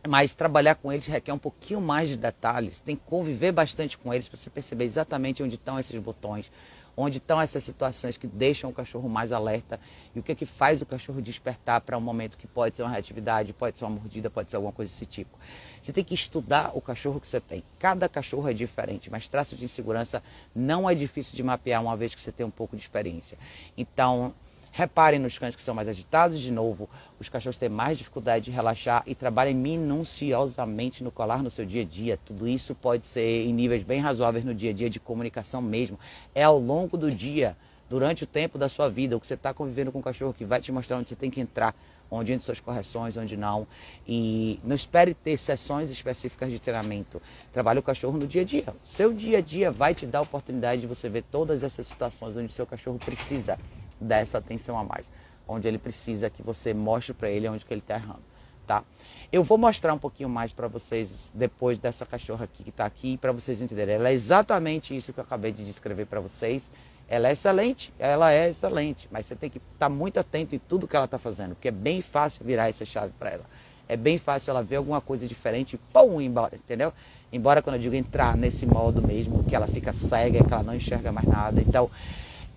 mas 0.07 0.35
trabalhar 0.35 0.77
com 0.77 0.93
eles 0.93 1.07
requer 1.07 1.33
um 1.33 1.39
pouquinho 1.39 1.81
mais 1.81 2.09
de 2.09 2.17
detalhes, 2.17 2.81
tem 2.81 2.97
que 2.97 3.03
conviver 3.05 3.53
bastante 3.53 3.99
com 3.99 4.13
eles 4.13 4.29
para 4.29 4.39
você 4.39 4.49
perceber 4.49 4.85
exatamente 4.85 5.43
onde 5.43 5.57
estão 5.57 5.79
esses 5.79 5.99
botões, 5.99 6.51
onde 6.99 7.19
estão 7.19 7.41
essas 7.41 7.63
situações 7.63 8.17
que 8.17 8.27
deixam 8.27 8.69
o 8.69 8.73
cachorro 8.73 9.09
mais 9.09 9.31
alerta 9.31 9.79
e 10.15 10.19
o 10.19 10.23
que 10.23 10.33
é 10.33 10.35
que 10.35 10.45
faz 10.45 10.83
o 10.83 10.87
cachorro 10.87 11.23
despertar 11.23 11.81
para 11.81 11.97
um 11.97 12.01
momento 12.01 12.37
que 12.37 12.47
pode 12.49 12.77
ser 12.77 12.83
uma 12.83 12.91
reatividade, 12.91 13.53
pode 13.53 13.79
ser 13.79 13.85
uma 13.85 13.93
mordida, 13.93 14.29
pode 14.29 14.51
ser 14.51 14.57
alguma 14.57 14.73
coisa 14.73 14.91
desse 14.91 15.07
tipo. 15.07 15.39
Você 15.81 15.93
tem 15.93 16.03
que 16.03 16.15
estudar 16.15 16.73
o 16.75 16.81
cachorro 16.81 17.21
que 17.21 17.29
você 17.29 17.41
tem. 17.41 17.63
Cada 17.79 18.09
cachorro 18.09 18.49
é 18.49 18.53
diferente, 18.53 19.09
mas 19.11 19.29
traço 19.29 19.55
de 19.55 19.65
insegurança 19.65 20.21
não 20.53 20.91
é 20.91 20.95
difícil 20.95 21.37
de 21.37 21.43
mapear 21.45 21.81
uma 21.81 21.97
vez 21.97 22.17
que 22.17 22.21
você 22.21 22.33
tem 22.33 22.45
um 22.45 22.51
pouco 22.51 22.75
de 22.75 22.83
experiência. 22.83 23.39
Então, 23.77 24.35
Reparem 24.79 25.19
nos 25.19 25.37
cães 25.37 25.57
que 25.57 25.61
são 25.61 25.75
mais 25.75 25.89
agitados, 25.89 26.39
de 26.39 26.53
novo, 26.53 26.89
os 27.19 27.29
cachorros 27.29 27.57
têm 27.57 27.69
mais 27.69 27.99
dificuldade 27.99 28.45
de 28.45 28.53
relaxar 28.53 29.03
e 29.09 29.13
trabalhem 29.13 29.53
minuciosamente 29.53 31.03
no 31.03 31.11
colar 31.11 31.43
no 31.43 31.51
seu 31.51 31.67
dia 31.67 31.83
a 31.83 31.85
dia. 31.85 32.17
Tudo 32.25 32.47
isso 32.47 32.77
pode 32.77 33.05
ser 33.05 33.45
em 33.45 33.53
níveis 33.53 33.83
bem 33.83 33.99
razoáveis 33.99 34.45
no 34.45 34.55
dia 34.55 34.71
a 34.71 34.73
dia 34.73 34.89
de 34.89 35.01
comunicação 35.01 35.61
mesmo. 35.61 35.99
É 36.33 36.45
ao 36.45 36.61
longo 36.61 36.97
do 36.97 37.11
dia, 37.11 37.57
durante 37.91 38.23
o 38.23 38.27
tempo 38.27 38.57
da 38.57 38.69
sua 38.69 38.89
vida, 38.89 39.17
o 39.17 39.21
que 39.21 39.27
você 39.27 39.35
está 39.35 39.53
convivendo 39.53 39.91
com 39.91 39.99
o 39.99 40.03
cachorro 40.03 40.33
que 40.33 40.45
vai 40.45 40.61
te 40.61 40.71
mostrar 40.71 40.99
onde 40.99 41.09
você 41.09 41.17
tem 41.17 41.29
que 41.29 41.41
entrar, 41.41 41.75
onde 42.09 42.33
entram 42.33 42.47
suas 42.47 42.61
correções, 42.61 43.17
onde 43.17 43.37
não. 43.37 43.67
E 44.07 44.61
não 44.63 44.77
espere 44.77 45.13
ter 45.13 45.37
sessões 45.39 45.91
específicas 45.91 46.53
de 46.53 46.61
treinamento. 46.61 47.21
Trabalhe 47.53 47.81
o 47.81 47.83
cachorro 47.83 48.17
no 48.17 48.29
dia 48.29 48.43
a 48.43 48.45
dia. 48.45 48.73
Seu 48.85 49.13
dia 49.13 49.39
a 49.39 49.41
dia 49.41 49.73
vai 49.73 49.93
te 49.93 50.07
dar 50.07 50.21
a 50.21 50.23
oportunidade 50.23 50.83
de 50.83 50.87
você 50.87 51.09
ver 51.09 51.25
todas 51.33 51.65
essas 51.65 51.85
situações 51.85 52.37
onde 52.37 52.47
o 52.47 52.53
seu 52.53 52.65
cachorro 52.65 52.97
precisa 52.97 53.59
dessa 54.01 54.39
atenção 54.39 54.79
a 54.79 54.85
mais, 54.85 55.11
onde 55.47 55.67
ele 55.67 55.79
precisa 55.79 56.31
que 56.31 56.43
você 56.43 56.75
mostre 56.75 57.15
para 57.15 57.31
ele 57.31 57.49
onde 57.49 57.65
que 57.65 57.73
ele 57.73 57.81
está 57.81 57.95
errando, 57.95 58.23
tá? 58.67 58.85
Eu 59.31 59.45
vou 59.45 59.59
mostrar 59.59 59.93
um 59.93 59.99
pouquinho 59.99 60.29
mais 60.29 60.53
para 60.53 60.69
vocês 60.69 61.31
depois 61.35 61.79
dessa 61.79 62.07
cachorra 62.07 62.45
aqui 62.45 62.65
que 62.65 62.71
está 62.71 62.87
aqui, 62.87 63.19
para 63.19 63.31
vocês 63.31 63.61
entenderem. 63.61 63.97
Ela 63.97 64.09
é 64.09 64.15
exatamente 64.15 64.97
isso 64.97 65.13
que 65.13 65.21
eu 65.21 65.25
acabei 65.25 65.53
de 65.53 65.65
descrever 65.65 66.07
para 66.07 66.19
vocês. 66.19 66.71
Ela 67.07 67.29
é 67.29 67.33
excelente, 67.33 67.93
ela 67.99 68.33
é 68.33 68.49
excelente, 68.49 69.09
mas 69.11 69.27
você 69.27 69.37
tem 69.37 69.51
que 69.51 69.59
estar 69.59 69.87
tá 69.87 69.89
muito 69.89 70.19
atento 70.19 70.55
em 70.55 70.59
tudo 70.59 70.87
que 70.87 70.97
ela 70.97 71.05
está 71.05 71.19
fazendo, 71.19 71.55
porque 71.55 71.69
é 71.69 71.73
bem 71.73 72.01
fácil 72.01 72.45
virar 72.45 72.69
essa 72.69 72.85
chave 72.85 73.13
para 73.19 73.31
ela. 73.31 73.45
É 73.89 73.97
bem 73.97 74.19
fácil 74.19 74.51
ela 74.51 74.63
ver 74.63 74.77
alguma 74.77 75.01
coisa 75.01 75.27
diferente 75.27 75.75
e 75.75 75.79
pum, 75.79 76.21
embora, 76.21 76.57
entendeu? 76.57 76.93
Embora 77.33 77.63
quando 77.63 77.77
eu 77.77 77.81
digo 77.81 77.95
entrar 77.95 78.37
nesse 78.37 78.67
modo 78.67 79.01
mesmo, 79.01 79.43
que 79.45 79.57
ela 79.57 79.67
fica 79.67 79.93
cega, 79.95 80.45
que 80.45 80.53
ela 80.53 80.63
não 80.63 80.75
enxerga 80.75 81.11
mais 81.11 81.27
nada. 81.27 81.61
Então, 81.61 81.91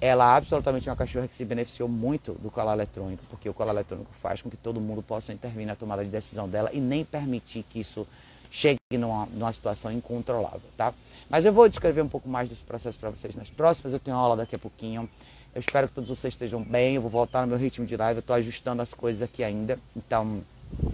ela 0.01 0.33
é 0.33 0.37
absolutamente 0.37 0.89
uma 0.89 0.95
cachorra 0.95 1.27
que 1.27 1.35
se 1.35 1.45
beneficiou 1.45 1.87
muito 1.87 2.33
do 2.33 2.49
colar 2.49 2.73
eletrônico, 2.73 3.23
porque 3.29 3.47
o 3.47 3.53
colar 3.53 3.71
eletrônico 3.71 4.09
faz 4.19 4.41
com 4.41 4.49
que 4.49 4.57
todo 4.57 4.81
mundo 4.81 5.03
possa 5.03 5.31
intervir 5.31 5.65
na 5.67 5.75
tomada 5.75 6.03
de 6.03 6.09
decisão 6.09 6.49
dela 6.49 6.71
e 6.73 6.79
nem 6.79 7.05
permitir 7.05 7.63
que 7.69 7.79
isso 7.79 8.07
chegue 8.49 8.79
numa, 8.93 9.27
numa 9.27 9.53
situação 9.53 9.91
incontrolável, 9.91 10.67
tá? 10.75 10.91
Mas 11.29 11.45
eu 11.45 11.53
vou 11.53 11.69
descrever 11.69 12.01
um 12.01 12.09
pouco 12.09 12.27
mais 12.27 12.49
desse 12.49 12.63
processo 12.65 12.97
para 12.97 13.11
vocês 13.11 13.35
nas 13.35 13.51
próximas, 13.51 13.93
eu 13.93 13.99
tenho 13.99 14.17
aula 14.17 14.35
daqui 14.35 14.55
a 14.55 14.59
pouquinho. 14.59 15.07
Eu 15.53 15.59
espero 15.59 15.87
que 15.87 15.93
todos 15.93 16.09
vocês 16.09 16.33
estejam 16.33 16.63
bem, 16.63 16.95
eu 16.95 17.01
vou 17.01 17.11
voltar 17.11 17.41
no 17.41 17.47
meu 17.47 17.57
ritmo 17.57 17.85
de 17.85 17.95
live, 17.95 18.17
eu 18.17 18.21
estou 18.21 18.35
ajustando 18.35 18.81
as 18.81 18.93
coisas 18.93 19.21
aqui 19.21 19.43
ainda, 19.43 19.77
então 19.95 20.41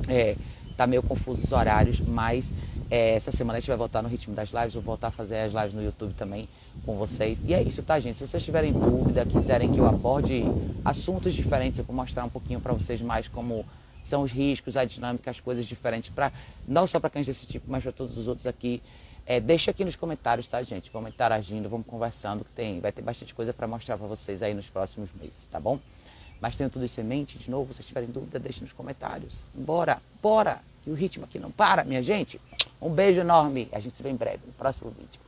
é, 0.07 0.35
tá 0.75 0.85
meio 0.85 1.01
confuso 1.01 1.43
os 1.43 1.51
horários, 1.51 2.01
mas 2.01 2.51
é, 2.89 3.15
essa 3.15 3.31
semana 3.31 3.57
a 3.57 3.59
gente 3.59 3.69
vai 3.69 3.77
voltar 3.77 4.01
no 4.01 4.07
ritmo 4.07 4.33
das 4.33 4.49
lives, 4.49 4.73
vou 4.73 4.83
voltar 4.83 5.07
a 5.07 5.11
fazer 5.11 5.39
as 5.39 5.51
lives 5.51 5.73
no 5.73 5.83
YouTube 5.83 6.13
também 6.13 6.47
com 6.85 6.95
vocês. 6.95 7.39
E 7.45 7.53
é 7.53 7.61
isso, 7.61 7.83
tá, 7.83 7.99
gente? 7.99 8.17
Se 8.17 8.27
vocês 8.27 8.43
tiverem 8.43 8.71
dúvida, 8.71 9.25
quiserem 9.25 9.71
que 9.71 9.79
eu 9.79 9.87
aborde 9.87 10.43
assuntos 10.85 11.33
diferentes, 11.33 11.79
eu 11.79 11.85
vou 11.85 11.95
mostrar 11.95 12.23
um 12.23 12.29
pouquinho 12.29 12.61
para 12.61 12.73
vocês 12.73 13.01
mais 13.01 13.27
como 13.27 13.65
são 14.03 14.23
os 14.23 14.31
riscos, 14.31 14.77
a 14.77 14.85
dinâmica, 14.85 15.29
as 15.29 15.41
coisas 15.41 15.65
diferentes, 15.65 16.09
para 16.09 16.31
não 16.65 16.87
só 16.87 16.99
para 16.99 17.09
cães 17.09 17.27
desse 17.27 17.45
tipo, 17.45 17.65
mas 17.69 17.83
para 17.83 17.91
todos 17.91 18.17
os 18.17 18.27
outros 18.27 18.47
aqui. 18.47 18.81
É, 19.25 19.41
deixa 19.41 19.71
aqui 19.71 19.83
nos 19.83 19.97
comentários, 19.97 20.47
tá, 20.47 20.63
gente? 20.63 20.89
Vamos 20.93 21.09
interagindo, 21.09 21.67
vamos 21.67 21.85
conversando, 21.85 22.45
que 22.45 22.51
tem, 22.53 22.79
vai 22.79 22.93
ter 22.93 23.01
bastante 23.01 23.33
coisa 23.33 23.51
para 23.51 23.67
mostrar 23.67 23.97
para 23.97 24.07
vocês 24.07 24.41
aí 24.41 24.53
nos 24.53 24.69
próximos 24.69 25.09
meses, 25.11 25.45
tá 25.51 25.59
bom? 25.59 25.77
Mas 26.39 26.55
tenham 26.55 26.69
tudo 26.69 26.85
isso 26.85 27.01
em 27.01 27.03
mente, 27.03 27.37
de 27.37 27.51
novo, 27.51 27.73
se 27.73 27.77
vocês 27.77 27.87
tiverem 27.87 28.09
dúvida, 28.09 28.39
deixem 28.39 28.61
nos 28.61 28.71
comentários. 28.71 29.41
Bora, 29.53 30.01
bora! 30.21 30.61
Que 30.83 30.91
o 30.91 30.93
ritmo 30.93 31.25
aqui 31.25 31.37
não 31.37 31.51
para, 31.51 31.83
minha 31.83 32.01
gente. 32.01 32.39
Um 32.81 32.89
beijo 32.89 33.19
enorme. 33.19 33.67
A 33.71 33.79
gente 33.79 33.95
se 33.95 34.03
vê 34.03 34.09
em 34.09 34.15
breve 34.15 34.41
no 34.45 34.53
próximo 34.53 34.91
vídeo. 34.91 35.26